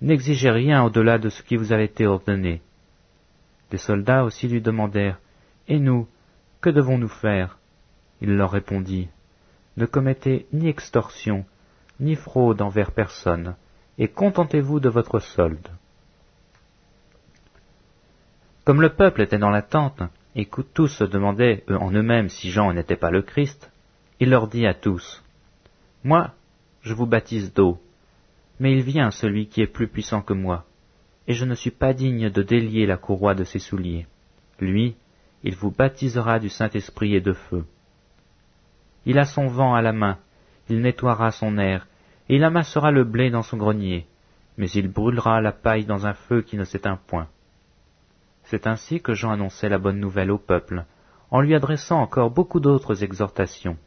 N'exigez 0.00 0.50
rien 0.50 0.82
au-delà 0.82 1.18
de 1.18 1.28
ce 1.28 1.42
qui 1.42 1.56
vous 1.56 1.72
a 1.72 1.80
été 1.80 2.06
ordonné. 2.06 2.62
Les 3.70 3.78
soldats 3.78 4.24
aussi 4.24 4.48
lui 4.48 4.60
demandèrent, 4.60 5.20
Et 5.68 5.78
nous, 5.78 6.08
que 6.60 6.70
devons-nous 6.70 7.08
faire? 7.08 7.57
Il 8.20 8.36
leur 8.36 8.50
répondit, 8.50 9.08
Ne 9.76 9.86
commettez 9.86 10.46
ni 10.52 10.68
extorsion, 10.68 11.44
ni 12.00 12.14
fraude 12.14 12.62
envers 12.62 12.92
personne, 12.92 13.56
et 13.98 14.08
contentez-vous 14.08 14.80
de 14.80 14.88
votre 14.88 15.18
solde. 15.18 15.68
Comme 18.64 18.82
le 18.82 18.90
peuple 18.90 19.22
était 19.22 19.38
dans 19.38 19.50
l'attente, 19.50 20.02
et 20.34 20.44
que 20.44 20.60
tous 20.60 20.88
se 20.88 21.04
demandaient 21.04 21.64
en 21.68 21.90
eux-mêmes 21.90 22.28
si 22.28 22.50
Jean 22.50 22.72
n'était 22.72 22.96
pas 22.96 23.10
le 23.10 23.22
Christ, 23.22 23.70
il 24.20 24.30
leur 24.30 24.46
dit 24.46 24.66
à 24.66 24.74
tous, 24.74 25.22
Moi, 26.04 26.32
je 26.82 26.94
vous 26.94 27.06
baptise 27.06 27.52
d'eau, 27.52 27.80
mais 28.60 28.72
il 28.72 28.82
vient 28.82 29.10
celui 29.10 29.48
qui 29.48 29.62
est 29.62 29.66
plus 29.66 29.88
puissant 29.88 30.22
que 30.22 30.34
moi, 30.34 30.64
et 31.26 31.34
je 31.34 31.44
ne 31.44 31.54
suis 31.54 31.70
pas 31.70 31.92
digne 31.92 32.30
de 32.30 32.42
délier 32.42 32.86
la 32.86 32.96
courroie 32.96 33.34
de 33.34 33.44
ses 33.44 33.58
souliers. 33.58 34.06
Lui, 34.60 34.96
il 35.44 35.54
vous 35.54 35.70
baptisera 35.70 36.38
du 36.38 36.48
Saint-Esprit 36.48 37.14
et 37.14 37.20
de 37.20 37.32
feu. 37.32 37.64
Il 39.08 39.18
a 39.18 39.24
son 39.24 39.46
vent 39.46 39.74
à 39.74 39.80
la 39.80 39.94
main, 39.94 40.18
il 40.68 40.82
nettoiera 40.82 41.30
son 41.30 41.56
air, 41.56 41.88
et 42.28 42.36
il 42.36 42.44
amassera 42.44 42.90
le 42.90 43.04
blé 43.04 43.30
dans 43.30 43.42
son 43.42 43.56
grenier, 43.56 44.06
mais 44.58 44.68
il 44.68 44.88
brûlera 44.88 45.40
la 45.40 45.50
paille 45.50 45.86
dans 45.86 46.06
un 46.06 46.12
feu 46.12 46.42
qui 46.42 46.58
ne 46.58 46.64
s'éteint 46.64 47.00
point. 47.06 47.26
C'est 48.42 48.66
ainsi 48.66 49.00
que 49.00 49.14
Jean 49.14 49.30
annonçait 49.30 49.70
la 49.70 49.78
bonne 49.78 49.98
nouvelle 49.98 50.30
au 50.30 50.36
peuple, 50.36 50.84
en 51.30 51.40
lui 51.40 51.54
adressant 51.54 52.02
encore 52.02 52.30
beaucoup 52.30 52.60
d'autres 52.60 53.02
exhortations. 53.02 53.78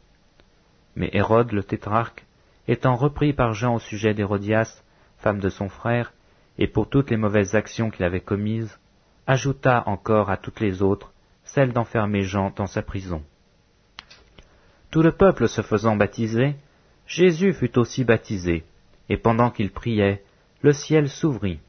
Mais 0.96 1.08
Hérode 1.12 1.52
le 1.52 1.62
tétrarque, 1.62 2.26
étant 2.66 2.96
repris 2.96 3.32
par 3.32 3.52
Jean 3.52 3.76
au 3.76 3.78
sujet 3.78 4.14
d'Hérodias, 4.14 4.82
femme 5.18 5.38
de 5.38 5.50
son 5.50 5.68
frère, 5.68 6.12
et 6.58 6.66
pour 6.66 6.88
toutes 6.88 7.12
les 7.12 7.16
mauvaises 7.16 7.54
actions 7.54 7.90
qu'il 7.90 8.04
avait 8.04 8.18
commises, 8.18 8.76
ajouta 9.28 9.84
encore 9.86 10.30
à 10.30 10.36
toutes 10.36 10.58
les 10.58 10.82
autres 10.82 11.12
celle 11.44 11.72
d'enfermer 11.72 12.22
Jean 12.22 12.52
dans 12.56 12.66
sa 12.66 12.82
prison. 12.82 13.22
Tout 14.92 15.00
le 15.00 15.12
peuple 15.12 15.48
se 15.48 15.62
faisant 15.62 15.96
baptiser, 15.96 16.54
Jésus 17.06 17.54
fut 17.54 17.78
aussi 17.78 18.04
baptisé, 18.04 18.62
et 19.08 19.16
pendant 19.16 19.50
qu'il 19.50 19.72
priait, 19.72 20.22
le 20.60 20.74
ciel 20.74 21.08
s'ouvrit, 21.08 21.60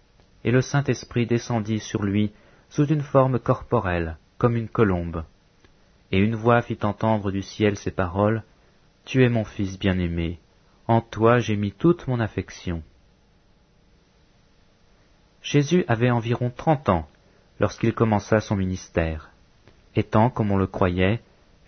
et 0.43 0.51
le 0.51 0.61
Saint-Esprit 0.61 1.25
descendit 1.25 1.79
sur 1.79 2.03
lui 2.03 2.33
sous 2.67 2.85
une 2.85 3.01
forme 3.01 3.39
corporelle, 3.39 4.17
comme 4.37 4.57
une 4.57 4.67
colombe. 4.67 5.23
Et 6.11 6.19
une 6.19 6.35
voix 6.35 6.61
fit 6.61 6.79
entendre 6.83 7.31
du 7.31 7.41
ciel 7.41 7.77
ces 7.77 7.91
paroles, 7.91 8.43
Tu 9.05 9.23
es 9.23 9.29
mon 9.29 9.45
Fils 9.45 9.79
bien-aimé, 9.79 10.39
en 10.89 10.99
toi 10.99 11.39
j'ai 11.39 11.55
mis 11.55 11.71
toute 11.71 12.07
mon 12.09 12.19
affection. 12.19 12.83
Jésus 15.41 15.85
avait 15.87 16.11
environ 16.11 16.49
trente 16.49 16.89
ans 16.89 17.07
lorsqu'il 17.61 17.93
commença 17.93 18.41
son 18.41 18.57
ministère, 18.57 19.29
étant, 19.95 20.29
comme 20.29 20.51
on 20.51 20.57
le 20.57 20.67
croyait, 20.67 21.21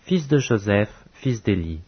fils 0.04 0.28
de 0.28 0.38
Joseph, 0.38 1.05
fils 1.16 1.44
d'Élie, 1.44 1.82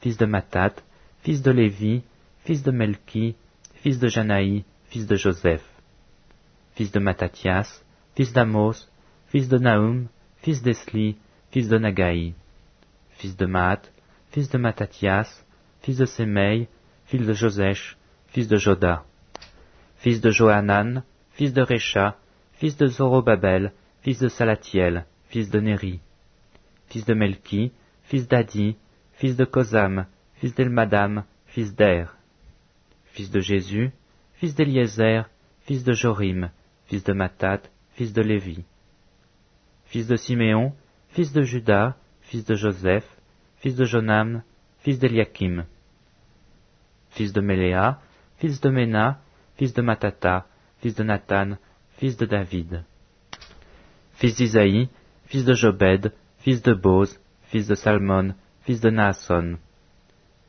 fils 0.00 0.16
de 0.16 0.26
Matat, 0.26 0.74
fils 1.22 1.42
de 1.42 1.50
Lévi, 1.50 2.02
fils 2.44 2.62
de 2.62 2.70
Melchi, 2.70 3.36
fils 3.82 3.98
de 3.98 4.08
Janaï, 4.08 4.64
fils 4.88 5.06
de 5.06 5.16
Joseph, 5.16 5.64
fils 6.74 6.90
de 6.92 7.00
Mattathias, 7.00 7.84
fils 8.14 8.32
d'Amos, 8.32 8.88
fils 9.28 9.48
de 9.48 9.58
Naum, 9.58 10.08
fils 10.42 10.62
d'Esli, 10.62 11.16
fils 11.50 11.68
de 11.68 11.78
Nagaï, 11.78 12.34
fils 13.10 13.36
de 13.36 13.46
Maat, 13.46 13.82
fils 14.30 14.48
de 14.50 14.58
Mattathias, 14.58 15.44
fils 15.82 15.98
de 15.98 16.06
Semei, 16.06 16.68
fils 17.06 17.26
de 17.26 17.32
Josèche, 17.32 17.96
fils 18.28 18.48
de 18.48 18.56
Joda, 18.56 19.04
fils 19.96 20.20
de 20.20 20.30
Johanan, 20.30 21.02
fils 21.32 21.52
de 21.52 21.62
Récha, 21.62 22.16
fils 22.52 22.76
de 22.76 22.86
Zorobabel, 22.86 23.72
fils 24.02 24.18
de 24.20 24.28
Salatiel, 24.28 25.06
fils 25.28 25.50
de 25.50 25.60
Néri, 25.60 26.00
fils 26.88 27.04
de 27.04 27.14
Melchi, 27.14 27.72
fils 28.04 28.28
d'Adi, 28.28 28.76
fils 29.12 29.36
de 29.36 29.44
Kosam, 29.44 30.06
fils 30.36 30.54
d'Elmadam, 30.54 31.24
fils 31.46 31.74
d'Er, 31.74 32.16
fils 33.06 33.30
de 33.30 33.40
Jésus, 33.40 33.92
fils 34.34 34.54
d'Eliezer, 34.54 35.28
fils 35.66 35.84
de 35.84 35.92
Jorim, 35.92 36.50
fils 36.86 37.04
de 37.04 37.12
Matat, 37.12 37.62
fils 37.94 38.12
de 38.12 38.22
Lévi, 38.22 38.64
fils 39.86 40.06
de 40.06 40.16
Siméon, 40.16 40.72
fils 41.10 41.32
de 41.32 41.42
Judas, 41.42 41.94
fils 42.22 42.44
de 42.44 42.54
Joseph, 42.54 43.06
fils 43.58 43.76
de 43.76 43.84
Jonam, 43.84 44.42
fils 44.80 44.98
d'Eliakim, 44.98 45.64
fils 47.10 47.32
de 47.32 47.40
Méléa, 47.40 48.00
fils 48.38 48.60
de 48.60 48.70
Ména, 48.70 49.20
fils 49.56 49.72
de 49.72 49.82
Matata, 49.82 50.46
fils 50.80 50.94
de 50.94 51.04
Nathan, 51.04 51.56
fils 51.98 52.16
de 52.16 52.26
David, 52.26 52.84
fils 54.14 54.36
d'Isaïe, 54.36 54.88
fils 55.26 55.44
de 55.44 55.54
Jobed, 55.54 56.12
fils 56.38 56.60
de 56.62 56.74
Boz, 56.74 57.18
fils 57.54 57.68
de 57.68 57.76
Salmon, 57.76 58.34
fils 58.62 58.80
de 58.80 58.90
Naasson, 58.90 59.58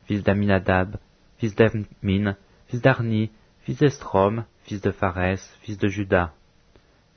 fils 0.06 0.24
d'Aminadab, 0.24 0.96
fils 1.38 1.54
d'Emmin, 1.54 2.34
fils 2.66 2.82
d'Arni, 2.82 3.30
fils 3.60 3.78
d'Estrom, 3.78 4.44
fils 4.64 4.80
de 4.80 4.90
Phares, 4.90 5.38
fils 5.62 5.78
de 5.78 5.86
Judas, 5.86 6.32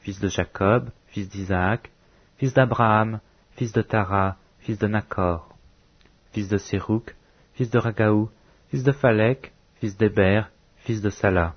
fils 0.01 0.19
de 0.19 0.27
Jacob, 0.27 0.91
fils 1.07 1.27
d'Isaac, 1.27 1.89
fils 2.37 2.53
d'Abraham, 2.53 3.19
fils 3.57 3.71
de 3.73 3.81
Tara, 3.81 4.37
fils 4.59 4.77
de 4.77 4.85
Nachor, 4.85 5.55
fils 6.33 6.47
de 6.47 6.57
Sérouk, 6.57 7.15
fils 7.55 7.71
de 7.71 7.79
Ragaou, 7.79 8.29
fils 8.69 8.83
de 8.83 8.91
Phalek, 8.91 9.51
fils 9.79 9.97
d'Héber, 9.97 10.51
fils 10.85 11.01
de 11.01 11.09
Salah, 11.09 11.55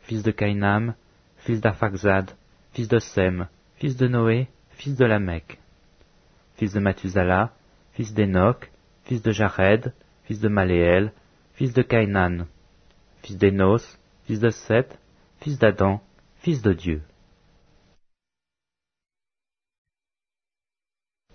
fils 0.00 0.22
de 0.22 0.30
Cainam, 0.30 0.94
fils 1.36 1.60
d'Aphaxad, 1.60 2.30
fils 2.72 2.88
de 2.88 2.98
Sem, 3.00 3.48
fils 3.76 3.98
de 3.98 4.08
Noé, 4.08 4.48
fils 4.78 4.96
de 4.96 5.04
Lamech, 5.04 5.58
fils 6.56 6.72
de 6.72 6.80
Mathusala, 6.80 7.52
fils 7.92 8.14
d'Enoch, 8.14 8.70
fils 9.04 9.22
de 9.22 9.30
Jared, 9.30 9.92
fils 10.24 10.40
de 10.40 10.48
Maléel, 10.48 11.12
fils 11.54 11.72
de 11.72 11.82
Cainan, 11.82 12.46
fils 13.22 13.36
d'Enos, 13.38 13.98
fils 14.24 14.40
de 14.40 14.50
Seth, 14.50 14.98
fils 15.40 15.58
d'Adam, 15.58 16.00
fils 16.38 16.62
de 16.62 16.72
Dieu. 16.72 17.02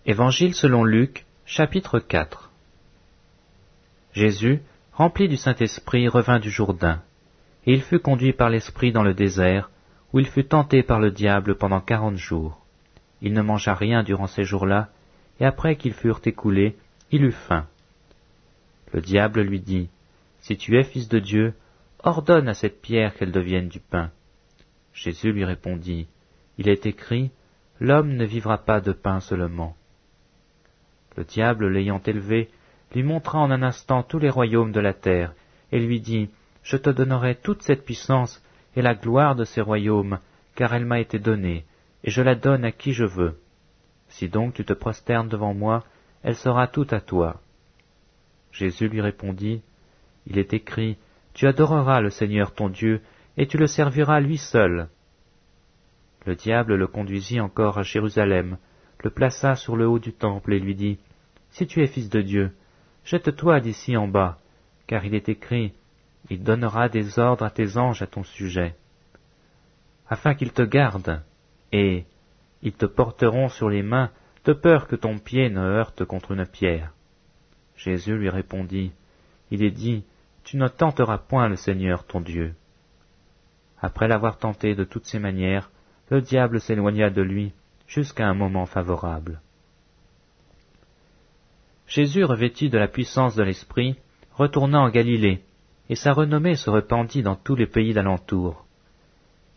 Évangile 0.06 0.56
selon 0.56 0.84
Luc, 0.84 1.26
chapitre 1.46 2.00
4 2.00 2.52
Jésus, 4.14 4.62
rempli 4.94 5.28
du 5.28 5.38
Saint-Esprit, 5.38 6.08
revint 6.08 6.40
du 6.40 6.50
Jourdain, 6.50 7.04
et 7.66 7.74
il 7.74 7.84
fut 7.84 8.00
conduit 8.00 8.34
par 8.34 8.50
l'Esprit 8.50 8.92
dans 8.92 9.04
le 9.04 9.14
désert, 9.14 9.70
où 10.12 10.20
il 10.20 10.28
fut 10.28 10.46
tenté 10.46 10.82
par 10.82 11.00
le 11.00 11.12
diable 11.12 11.56
pendant 11.56 11.82
quarante 11.82 12.18
jours. 12.18 12.66
Il 13.22 13.34
ne 13.34 13.42
mangea 13.42 13.76
rien 13.76 14.02
durant 14.02 14.28
ces 14.28 14.44
jours-là, 14.44 14.90
et 15.40 15.46
après 15.46 15.76
qu'ils 15.76 15.94
furent 15.94 16.22
écoulés, 16.26 16.76
il 17.12 17.24
eut 17.24 17.32
faim. 17.32 17.68
Le 18.94 19.02
diable 19.02 19.42
lui 19.42 19.60
dit, 19.60 19.90
Si 20.42 20.58
tu 20.58 20.78
es 20.78 20.84
fils 20.84 21.08
de 21.08 21.20
Dieu, 21.20 21.54
ordonne 22.04 22.48
à 22.48 22.54
cette 22.54 22.82
pierre 22.82 23.14
qu'elle 23.16 23.32
devienne 23.32 23.68
du 23.68 23.80
pain. 23.80 24.12
Jésus 24.94 25.32
lui 25.32 25.46
répondit, 25.46 26.08
Il 26.58 26.70
est 26.70 26.86
écrit, 26.86 27.32
L'homme 27.80 28.16
ne 28.16 28.26
vivra 28.26 28.58
pas 28.58 28.82
de 28.82 28.92
pain 28.92 29.22
seulement. 29.22 29.76
Le 31.16 31.24
diable, 31.24 31.68
l'ayant 31.68 32.02
élevé, 32.06 32.50
lui 32.94 33.04
montra 33.04 33.40
en 33.40 33.52
un 33.52 33.64
instant 33.64 34.04
tous 34.04 34.20
les 34.20 34.30
royaumes 34.30 34.72
de 34.72 34.80
la 34.80 34.94
terre, 34.94 35.34
et 35.72 35.80
lui 35.80 36.02
dit, 36.02 36.30
Je 36.64 36.78
te 36.78 36.90
donnerai 36.90 37.36
toute 37.36 37.62
cette 37.62 37.86
puissance 37.86 38.44
et 38.76 38.82
la 38.82 38.96
gloire 38.96 39.36
de 39.36 39.46
ces 39.46 39.62
royaumes, 39.62 40.20
car 40.56 40.74
elle 40.74 40.86
m'a 40.86 41.00
été 41.00 41.20
donnée, 41.20 41.66
et 42.04 42.12
je 42.12 42.22
la 42.22 42.36
donne 42.36 42.66
à 42.66 42.72
qui 42.72 42.92
je 42.92 43.06
veux. 43.06 43.40
Si 44.20 44.28
donc 44.28 44.54
tu 44.54 44.66
te 44.66 44.74
prosternes 44.74 45.30
devant 45.30 45.54
moi, 45.54 45.86
elle 46.24 46.36
sera 46.36 46.68
toute 46.68 46.92
à 46.92 47.00
toi. 47.00 47.40
Jésus 48.52 48.90
lui 48.90 49.00
répondit, 49.00 49.62
Il 50.28 50.38
est 50.38 50.54
écrit, 50.54 50.98
tu 51.34 51.48
adoreras 51.48 52.02
le 52.02 52.10
Seigneur 52.10 52.54
ton 52.54 52.68
Dieu, 52.68 53.00
et 53.38 53.48
tu 53.48 53.58
le 53.58 53.66
serviras 53.66 54.20
lui 54.20 54.38
seul. 54.38 54.90
Le 56.26 56.36
diable 56.36 56.76
le 56.76 56.88
conduisit 56.88 57.40
encore 57.40 57.78
à 57.78 57.84
Jérusalem, 57.84 58.58
le 59.06 59.10
plaça 59.10 59.56
sur 59.56 59.78
le 59.78 59.88
haut 59.88 60.00
du 60.00 60.12
temple 60.12 60.54
et 60.54 60.60
lui 60.60 60.76
dit, 60.76 61.00
Si 61.52 61.66
tu 61.66 61.82
es 61.82 61.88
fils 61.88 62.10
de 62.10 62.20
Dieu, 62.20 62.52
jette-toi 63.06 63.62
d'ici 63.62 63.96
en 63.96 64.10
bas, 64.10 64.38
car 64.86 65.06
il 65.06 65.16
est 65.16 65.30
écrit, 65.30 65.72
Il 66.30 66.44
donnera 66.44 66.90
des 66.90 67.20
ordres 67.20 67.46
à 67.46 67.52
tes 67.52 67.78
anges 67.78 68.02
à 68.02 68.08
ton 68.08 68.24
sujet, 68.24 68.76
afin 70.10 70.36
qu'ils 70.36 70.52
te 70.52 70.64
gardent, 70.64 71.24
et 71.72 72.04
ils 72.62 72.74
te 72.74 72.86
porteront 72.86 73.50
sur 73.50 73.70
les 73.70 73.84
mains, 73.84 74.12
de 74.46 74.54
peur 74.54 74.88
que 74.88 74.96
ton 74.96 75.20
pied 75.20 75.50
ne 75.50 75.60
heurte 75.60 76.06
contre 76.06 76.32
une 76.32 76.46
pierre. 76.46 76.94
Jésus 77.76 78.18
lui 78.18 78.30
répondit, 78.30 78.92
Il 79.52 79.64
est 79.64 79.72
dit, 79.72 80.04
Tu 80.44 80.58
ne 80.58 80.68
tenteras 80.68 81.18
point 81.18 81.48
le 81.48 81.56
Seigneur 81.56 82.06
ton 82.06 82.22
Dieu. 82.22 82.54
Après 83.82 84.08
l'avoir 84.08 84.38
tenté 84.38 84.76
de 84.76 84.84
toutes 84.84 85.06
ses 85.06 85.20
manières, 85.20 85.70
le 86.10 86.22
diable 86.22 86.60
s'éloigna 86.60 87.10
de 87.10 87.22
lui 87.22 87.54
jusqu'à 87.88 88.28
un 88.28 88.34
moment 88.34 88.66
favorable. 88.66 89.42
Jésus, 91.88 92.24
revêtu 92.24 92.70
de 92.70 92.78
la 92.78 92.88
puissance 92.88 93.36
de 93.36 93.44
l'Esprit, 93.44 93.96
retourna 94.34 94.80
en 94.80 94.90
Galilée, 94.90 95.42
et 95.90 95.96
sa 95.96 96.14
renommée 96.14 96.56
se 96.56 96.70
répandit 96.70 97.24
dans 97.24 97.36
tous 97.36 97.56
les 97.56 97.66
pays 97.66 97.94
d'alentour. 97.94 98.66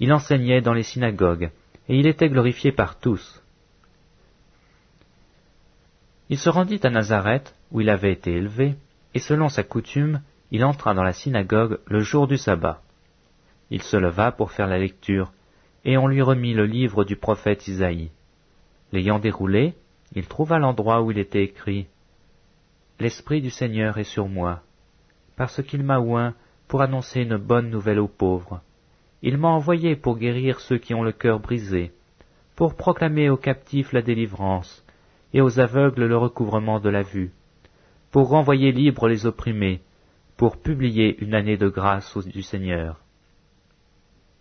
Il 0.00 0.12
enseignait 0.12 0.62
dans 0.62 0.72
les 0.72 0.82
synagogues, 0.82 1.50
et 1.88 1.98
il 1.98 2.06
était 2.06 2.28
glorifié 2.28 2.72
par 2.72 2.98
tous. 2.98 3.42
Il 6.28 6.38
se 6.38 6.48
rendit 6.48 6.80
à 6.82 6.90
Nazareth, 6.90 7.54
où 7.70 7.80
il 7.80 7.90
avait 7.90 8.12
été 8.12 8.32
élevé, 8.32 8.76
et 9.14 9.18
selon 9.18 9.48
sa 9.48 9.62
coutume, 9.62 10.22
il 10.50 10.64
entra 10.64 10.94
dans 10.94 11.02
la 11.02 11.12
synagogue 11.12 11.78
le 11.86 12.00
jour 12.00 12.26
du 12.26 12.38
sabbat. 12.38 12.80
Il 13.70 13.82
se 13.82 13.96
leva 13.96 14.32
pour 14.32 14.52
faire 14.52 14.66
la 14.66 14.78
lecture, 14.78 15.32
et 15.84 15.98
on 15.98 16.06
lui 16.06 16.22
remit 16.22 16.54
le 16.54 16.66
livre 16.66 17.04
du 17.04 17.16
prophète 17.16 17.66
Isaïe. 17.68 18.10
L'ayant 18.92 19.18
déroulé, 19.18 19.74
il 20.14 20.26
trouva 20.26 20.58
l'endroit 20.58 21.02
où 21.02 21.10
il 21.10 21.18
était 21.18 21.42
écrit 21.42 21.86
L'Esprit 23.00 23.40
du 23.40 23.50
Seigneur 23.50 23.98
est 23.98 24.04
sur 24.04 24.28
moi, 24.28 24.62
parce 25.36 25.62
qu'il 25.62 25.82
m'a 25.82 25.98
oint 25.98 26.34
pour 26.68 26.82
annoncer 26.82 27.22
une 27.22 27.36
bonne 27.36 27.70
nouvelle 27.70 27.98
aux 27.98 28.08
pauvres. 28.08 28.60
Il 29.22 29.38
m'a 29.38 29.48
envoyé 29.48 29.94
pour 29.94 30.18
guérir 30.18 30.60
ceux 30.60 30.78
qui 30.78 30.94
ont 30.94 31.02
le 31.02 31.12
cœur 31.12 31.38
brisé, 31.38 31.92
pour 32.56 32.74
proclamer 32.74 33.30
aux 33.30 33.36
captifs 33.36 33.92
la 33.92 34.02
délivrance, 34.02 34.84
et 35.32 35.40
aux 35.40 35.60
aveugles 35.60 36.06
le 36.06 36.16
recouvrement 36.16 36.80
de 36.80 36.90
la 36.90 37.02
vue, 37.02 37.32
pour 38.10 38.28
renvoyer 38.28 38.72
libres 38.72 39.08
les 39.08 39.24
opprimés, 39.24 39.80
pour 40.36 40.60
publier 40.60 41.16
une 41.22 41.34
année 41.34 41.56
de 41.56 41.68
grâce 41.68 42.18
du 42.18 42.42
Seigneur. 42.42 43.00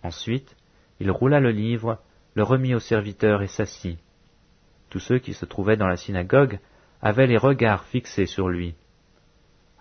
Ensuite, 0.04 0.58
il 1.00 1.12
roula 1.12 1.40
le 1.40 1.52
livre, 1.52 2.00
le 2.34 2.44
remit 2.44 2.74
au 2.74 2.80
serviteur 2.80 3.44
et 3.44 3.48
s'assit. 3.48 4.00
Tous 4.90 5.00
ceux 5.00 5.20
qui 5.20 5.34
se 5.34 5.46
trouvaient 5.46 5.78
dans 5.78 5.88
la 5.88 5.98
synagogue 5.98 6.60
avaient 7.02 7.28
les 7.28 7.38
regards 7.38 7.86
fixés 7.86 8.26
sur 8.26 8.50
lui. 8.50 8.76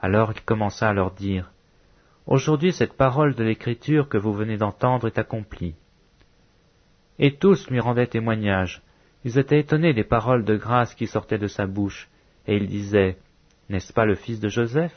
Alors 0.00 0.32
il 0.32 0.42
commença 0.42 0.88
à 0.88 0.92
leur 0.92 1.12
dire, 1.12 1.50
Aujourd'hui 2.26 2.72
cette 2.72 2.92
parole 2.92 3.34
de 3.34 3.44
l'Écriture 3.44 4.08
que 4.08 4.18
vous 4.18 4.32
venez 4.32 4.56
d'entendre 4.56 5.06
est 5.06 5.18
accomplie. 5.18 5.74
Et 7.18 7.36
tous 7.36 7.68
lui 7.70 7.80
rendaient 7.80 8.06
témoignage. 8.06 8.82
Ils 9.24 9.38
étaient 9.38 9.60
étonnés 9.60 9.92
des 9.92 10.04
paroles 10.04 10.44
de 10.44 10.56
grâce 10.56 10.94
qui 10.94 11.06
sortaient 11.06 11.38
de 11.38 11.46
sa 11.46 11.66
bouche, 11.66 12.08
et 12.46 12.56
ils 12.56 12.66
disaient, 12.66 13.18
N'est-ce 13.68 13.92
pas 13.92 14.06
le 14.06 14.14
fils 14.14 14.40
de 14.40 14.48
Joseph? 14.48 14.94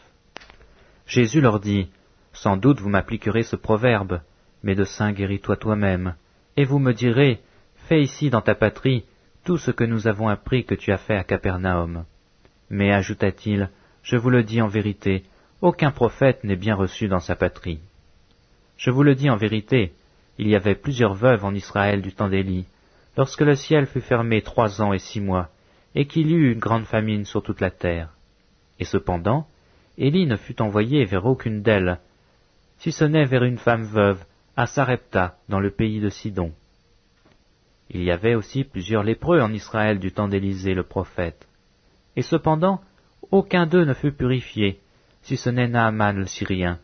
Jésus 1.05 1.41
leur 1.41 1.59
dit, 1.59 1.89
Sans 2.31 2.55
doute 2.55 2.79
vous 2.79 2.89
m'appliquerez 2.89 3.43
ce 3.43 3.55
proverbe, 3.55 4.21
Médecin 4.63 5.11
guéris-toi 5.11 5.57
toi-même, 5.57 6.15
et 6.55 6.63
vous 6.63 6.79
me 6.79 6.93
direz, 6.93 7.41
Fais 7.87 8.01
ici 8.01 8.29
dans 8.29 8.41
ta 8.41 8.55
patrie 8.55 9.05
tout 9.43 9.57
ce 9.57 9.71
que 9.71 9.83
nous 9.83 10.07
avons 10.07 10.29
appris 10.29 10.63
que 10.63 10.75
tu 10.75 10.91
as 10.91 10.97
fait 10.97 11.17
à 11.17 11.25
Capernaum. 11.25 12.05
Mais, 12.69 12.93
ajouta-t-il, 12.93 13.69
je 14.01 14.15
vous 14.15 14.29
le 14.29 14.43
dis 14.43 14.61
en 14.61 14.67
vérité, 14.67 15.23
aucun 15.63 15.91
prophète 15.91 16.43
n'est 16.43 16.57
bien 16.57 16.75
reçu 16.75 17.07
dans 17.07 17.21
sa 17.21 17.37
patrie. 17.37 17.79
Je 18.75 18.91
vous 18.91 19.01
le 19.01 19.15
dis 19.15 19.29
en 19.29 19.37
vérité, 19.37 19.93
il 20.37 20.49
y 20.49 20.57
avait 20.57 20.75
plusieurs 20.75 21.13
veuves 21.13 21.45
en 21.45 21.53
Israël 21.53 22.01
du 22.01 22.11
temps 22.11 22.27
d'Élie, 22.27 22.65
lorsque 23.15 23.39
le 23.39 23.55
ciel 23.55 23.85
fut 23.85 24.01
fermé 24.01 24.41
trois 24.41 24.81
ans 24.81 24.91
et 24.91 24.99
six 24.99 25.21
mois, 25.21 25.49
et 25.95 26.05
qu'il 26.05 26.29
y 26.29 26.33
eut 26.33 26.51
une 26.51 26.59
grande 26.59 26.83
famine 26.83 27.23
sur 27.23 27.41
toute 27.41 27.61
la 27.61 27.71
terre. 27.71 28.09
Et 28.77 28.83
cependant, 28.83 29.47
Élie 29.97 30.25
ne 30.25 30.35
fut 30.35 30.61
envoyé 30.61 31.05
vers 31.05 31.25
aucune 31.25 31.61
d'elles, 31.61 32.01
si 32.79 32.91
ce 32.91 33.05
n'est 33.05 33.25
vers 33.25 33.45
une 33.45 33.57
femme 33.57 33.85
veuve, 33.85 34.21
à 34.57 34.65
Sarepta, 34.65 35.37
dans 35.47 35.61
le 35.61 35.71
pays 35.71 36.01
de 36.01 36.09
Sidon. 36.09 36.51
Il 37.89 38.03
y 38.03 38.11
avait 38.11 38.35
aussi 38.35 38.65
plusieurs 38.65 39.03
lépreux 39.03 39.39
en 39.39 39.53
Israël 39.53 39.99
du 39.99 40.11
temps 40.11 40.27
d'Élisée 40.27 40.73
le 40.73 40.83
prophète. 40.83 41.47
Et 42.17 42.21
cependant, 42.21 42.81
aucun 43.31 43.65
d'eux 43.65 43.85
ne 43.85 43.93
fut 43.93 44.11
purifié, 44.11 44.81
si 45.23 45.37
ce 45.37 45.49
n'est 45.49 45.67
Naaman 45.67 46.17
le 46.17 46.27
Syrien. 46.27 46.79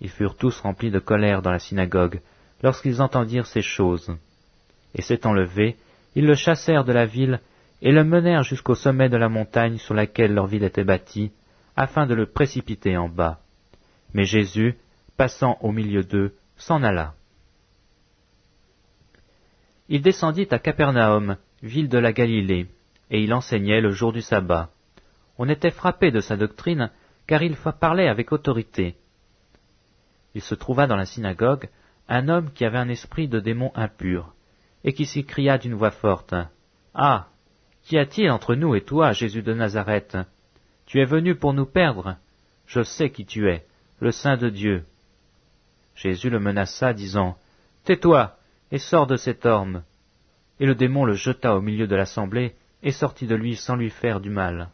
Ils 0.00 0.08
furent 0.08 0.36
tous 0.36 0.58
remplis 0.60 0.90
de 0.90 0.98
colère 0.98 1.42
dans 1.42 1.50
la 1.50 1.58
synagogue, 1.58 2.20
lorsqu'ils 2.62 3.02
entendirent 3.02 3.46
ces 3.46 3.62
choses. 3.62 4.16
Et 4.94 5.02
s'étant 5.02 5.32
levés, 5.32 5.76
ils 6.14 6.26
le 6.26 6.34
chassèrent 6.34 6.84
de 6.84 6.92
la 6.92 7.06
ville, 7.06 7.40
et 7.82 7.92
le 7.92 8.04
menèrent 8.04 8.42
jusqu'au 8.42 8.74
sommet 8.74 9.08
de 9.08 9.16
la 9.16 9.28
montagne 9.28 9.78
sur 9.78 9.94
laquelle 9.94 10.34
leur 10.34 10.46
ville 10.46 10.64
était 10.64 10.84
bâtie, 10.84 11.32
afin 11.76 12.06
de 12.06 12.14
le 12.14 12.26
précipiter 12.26 12.96
en 12.96 13.08
bas. 13.08 13.40
Mais 14.14 14.24
Jésus, 14.24 14.76
passant 15.16 15.58
au 15.60 15.72
milieu 15.72 16.02
d'eux, 16.02 16.34
s'en 16.56 16.82
alla. 16.82 17.14
Il 19.88 20.02
descendit 20.02 20.48
à 20.50 20.58
Capernaum, 20.58 21.36
ville 21.62 21.88
de 21.88 21.98
la 21.98 22.12
Galilée, 22.12 22.66
et 23.10 23.22
il 23.22 23.34
enseignait 23.34 23.80
le 23.80 23.90
jour 23.90 24.12
du 24.12 24.22
sabbat. 24.22 24.70
On 25.42 25.48
était 25.48 25.70
frappé 25.70 26.10
de 26.10 26.20
sa 26.20 26.36
doctrine, 26.36 26.90
car 27.26 27.42
il 27.42 27.56
parlait 27.56 28.08
avec 28.08 28.30
autorité. 28.30 28.96
Il 30.34 30.42
se 30.42 30.54
trouva 30.54 30.86
dans 30.86 30.96
la 30.96 31.06
synagogue 31.06 31.70
un 32.08 32.28
homme 32.28 32.52
qui 32.52 32.66
avait 32.66 32.76
un 32.76 32.90
esprit 32.90 33.26
de 33.26 33.40
démon 33.40 33.72
impur, 33.74 34.34
et 34.84 34.92
qui 34.92 35.06
s'écria 35.06 35.56
d'une 35.56 35.72
voix 35.72 35.92
forte. 35.92 36.34
Ah. 36.92 37.28
Qu'y 37.84 37.96
a-t-il 37.96 38.30
entre 38.30 38.54
nous 38.54 38.74
et 38.74 38.82
toi, 38.82 39.12
Jésus 39.12 39.40
de 39.40 39.54
Nazareth? 39.54 40.18
Tu 40.84 41.00
es 41.00 41.06
venu 41.06 41.34
pour 41.34 41.54
nous 41.54 41.64
perdre. 41.64 42.18
Je 42.66 42.82
sais 42.82 43.08
qui 43.08 43.24
tu 43.24 43.48
es, 43.48 43.64
le 43.98 44.12
Saint 44.12 44.36
de 44.36 44.50
Dieu. 44.50 44.84
Jésus 45.94 46.28
le 46.28 46.38
menaça, 46.38 46.92
disant, 46.92 47.38
Tais-toi, 47.84 48.36
et 48.70 48.78
sors 48.78 49.06
de 49.06 49.16
cet 49.16 49.46
orme. 49.46 49.84
Et 50.58 50.66
le 50.66 50.74
démon 50.74 51.06
le 51.06 51.14
jeta 51.14 51.56
au 51.56 51.62
milieu 51.62 51.86
de 51.86 51.96
l'assemblée, 51.96 52.56
et 52.82 52.92
sortit 52.92 53.26
de 53.26 53.36
lui 53.36 53.56
sans 53.56 53.76
lui 53.76 53.88
faire 53.88 54.20
du 54.20 54.28
mal. 54.28 54.68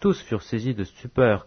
Tous 0.00 0.20
furent 0.22 0.42
saisis 0.42 0.74
de 0.74 0.84
stupeur, 0.84 1.46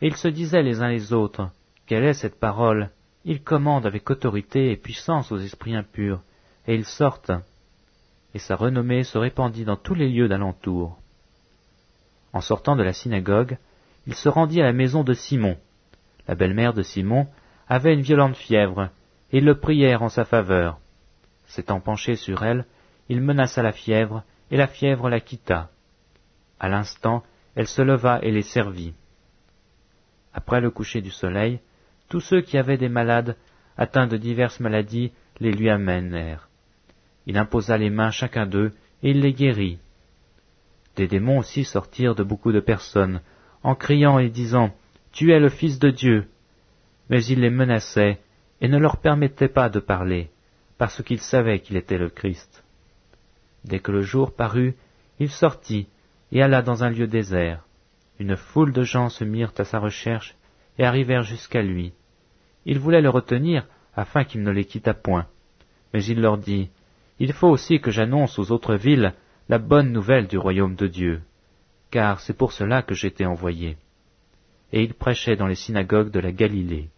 et 0.00 0.06
ils 0.06 0.16
se 0.16 0.28
disaient 0.28 0.62
les 0.62 0.80
uns 0.80 0.88
les 0.88 1.12
autres, 1.12 1.50
Quelle 1.86 2.04
est 2.04 2.14
cette 2.14 2.38
parole? 2.38 2.90
Il 3.24 3.42
commande 3.42 3.84
avec 3.84 4.08
autorité 4.08 4.70
et 4.70 4.76
puissance 4.76 5.30
aux 5.30 5.38
esprits 5.38 5.76
impurs, 5.76 6.22
et 6.66 6.74
ils 6.74 6.86
sortent. 6.86 7.32
Et 8.34 8.38
sa 8.38 8.56
renommée 8.56 9.04
se 9.04 9.18
répandit 9.18 9.64
dans 9.64 9.76
tous 9.76 9.94
les 9.94 10.08
lieux 10.08 10.28
d'alentour. 10.28 10.98
En 12.32 12.40
sortant 12.40 12.76
de 12.76 12.82
la 12.82 12.92
synagogue, 12.92 13.58
il 14.06 14.14
se 14.14 14.28
rendit 14.28 14.60
à 14.60 14.64
la 14.64 14.72
maison 14.72 15.04
de 15.04 15.12
Simon. 15.12 15.58
La 16.26 16.34
belle-mère 16.34 16.72
de 16.72 16.82
Simon 16.82 17.26
avait 17.68 17.92
une 17.92 18.00
violente 18.00 18.36
fièvre, 18.36 18.90
et 19.32 19.38
ils 19.38 19.44
le 19.44 19.58
prièrent 19.58 20.02
en 20.02 20.08
sa 20.08 20.24
faveur. 20.24 20.78
S'étant 21.46 21.80
penché 21.80 22.16
sur 22.16 22.42
elle, 22.42 22.64
il 23.08 23.20
menaça 23.20 23.62
la 23.62 23.72
fièvre, 23.72 24.22
et 24.50 24.56
la 24.56 24.68
fièvre 24.68 25.10
la 25.10 25.20
quitta. 25.20 25.70
À 26.58 26.68
l'instant, 26.68 27.22
elle 27.54 27.66
se 27.66 27.82
leva 27.82 28.20
et 28.22 28.30
les 28.30 28.42
servit. 28.42 28.94
Après 30.32 30.60
le 30.60 30.70
coucher 30.70 31.00
du 31.00 31.10
soleil, 31.10 31.60
tous 32.08 32.20
ceux 32.20 32.40
qui 32.40 32.58
avaient 32.58 32.78
des 32.78 32.88
malades, 32.88 33.36
atteints 33.76 34.06
de 34.06 34.16
diverses 34.16 34.60
maladies, 34.60 35.12
les 35.40 35.52
lui 35.52 35.68
amenèrent. 35.70 36.48
Il 37.26 37.36
imposa 37.36 37.76
les 37.76 37.90
mains 37.90 38.10
chacun 38.10 38.46
d'eux, 38.46 38.72
et 39.02 39.10
il 39.10 39.20
les 39.20 39.32
guérit. 39.32 39.78
Des 40.96 41.08
démons 41.08 41.38
aussi 41.38 41.64
sortirent 41.64 42.14
de 42.14 42.22
beaucoup 42.22 42.52
de 42.52 42.60
personnes, 42.60 43.20
en 43.62 43.74
criant 43.74 44.18
et 44.18 44.28
disant, 44.28 44.74
Tu 45.12 45.32
es 45.32 45.40
le 45.40 45.48
Fils 45.48 45.78
de 45.78 45.90
Dieu 45.90 46.28
mais 47.10 47.24
il 47.24 47.40
les 47.40 47.50
menaçait 47.50 48.20
et 48.62 48.68
ne 48.68 48.78
leur 48.78 48.98
permettait 48.98 49.48
pas 49.48 49.68
de 49.68 49.80
parler, 49.80 50.30
parce 50.78 51.02
qu'il 51.02 51.20
savait 51.20 51.58
qu'il 51.58 51.76
était 51.76 51.98
le 51.98 52.08
Christ. 52.08 52.64
Dès 53.64 53.80
que 53.80 53.90
le 53.90 54.02
jour 54.02 54.34
parut, 54.34 54.76
il 55.18 55.28
sortit 55.28 55.88
et 56.32 56.42
alla 56.42 56.62
dans 56.62 56.84
un 56.84 56.90
lieu 56.90 57.06
désert. 57.06 57.64
Une 58.18 58.36
foule 58.36 58.72
de 58.72 58.82
gens 58.82 59.08
se 59.08 59.24
mirent 59.24 59.52
à 59.58 59.64
sa 59.64 59.78
recherche 59.78 60.36
et 60.78 60.84
arrivèrent 60.84 61.22
jusqu'à 61.22 61.62
lui. 61.62 61.92
Il 62.66 62.78
voulait 62.78 63.00
le 63.00 63.10
retenir 63.10 63.66
afin 63.94 64.24
qu'il 64.24 64.42
ne 64.42 64.50
les 64.50 64.64
quittât 64.64 64.94
point. 64.94 65.26
Mais 65.92 66.04
il 66.04 66.20
leur 66.20 66.38
dit, 66.38 66.70
Il 67.18 67.32
faut 67.32 67.48
aussi 67.48 67.80
que 67.80 67.90
j'annonce 67.90 68.38
aux 68.38 68.52
autres 68.52 68.74
villes 68.74 69.14
la 69.48 69.58
bonne 69.58 69.92
nouvelle 69.92 70.28
du 70.28 70.38
royaume 70.38 70.76
de 70.76 70.86
Dieu, 70.86 71.22
car 71.90 72.20
c'est 72.20 72.36
pour 72.36 72.52
cela 72.52 72.82
que 72.82 72.94
j'étais 72.94 73.26
envoyé. 73.26 73.76
et 74.72 74.82
il 74.82 74.94
prêchait 74.94 75.36
dans 75.36 75.48
les 75.48 75.56
synagogues 75.56 76.10
de 76.10 76.20
la 76.20 76.32
Galilée. 76.32 76.90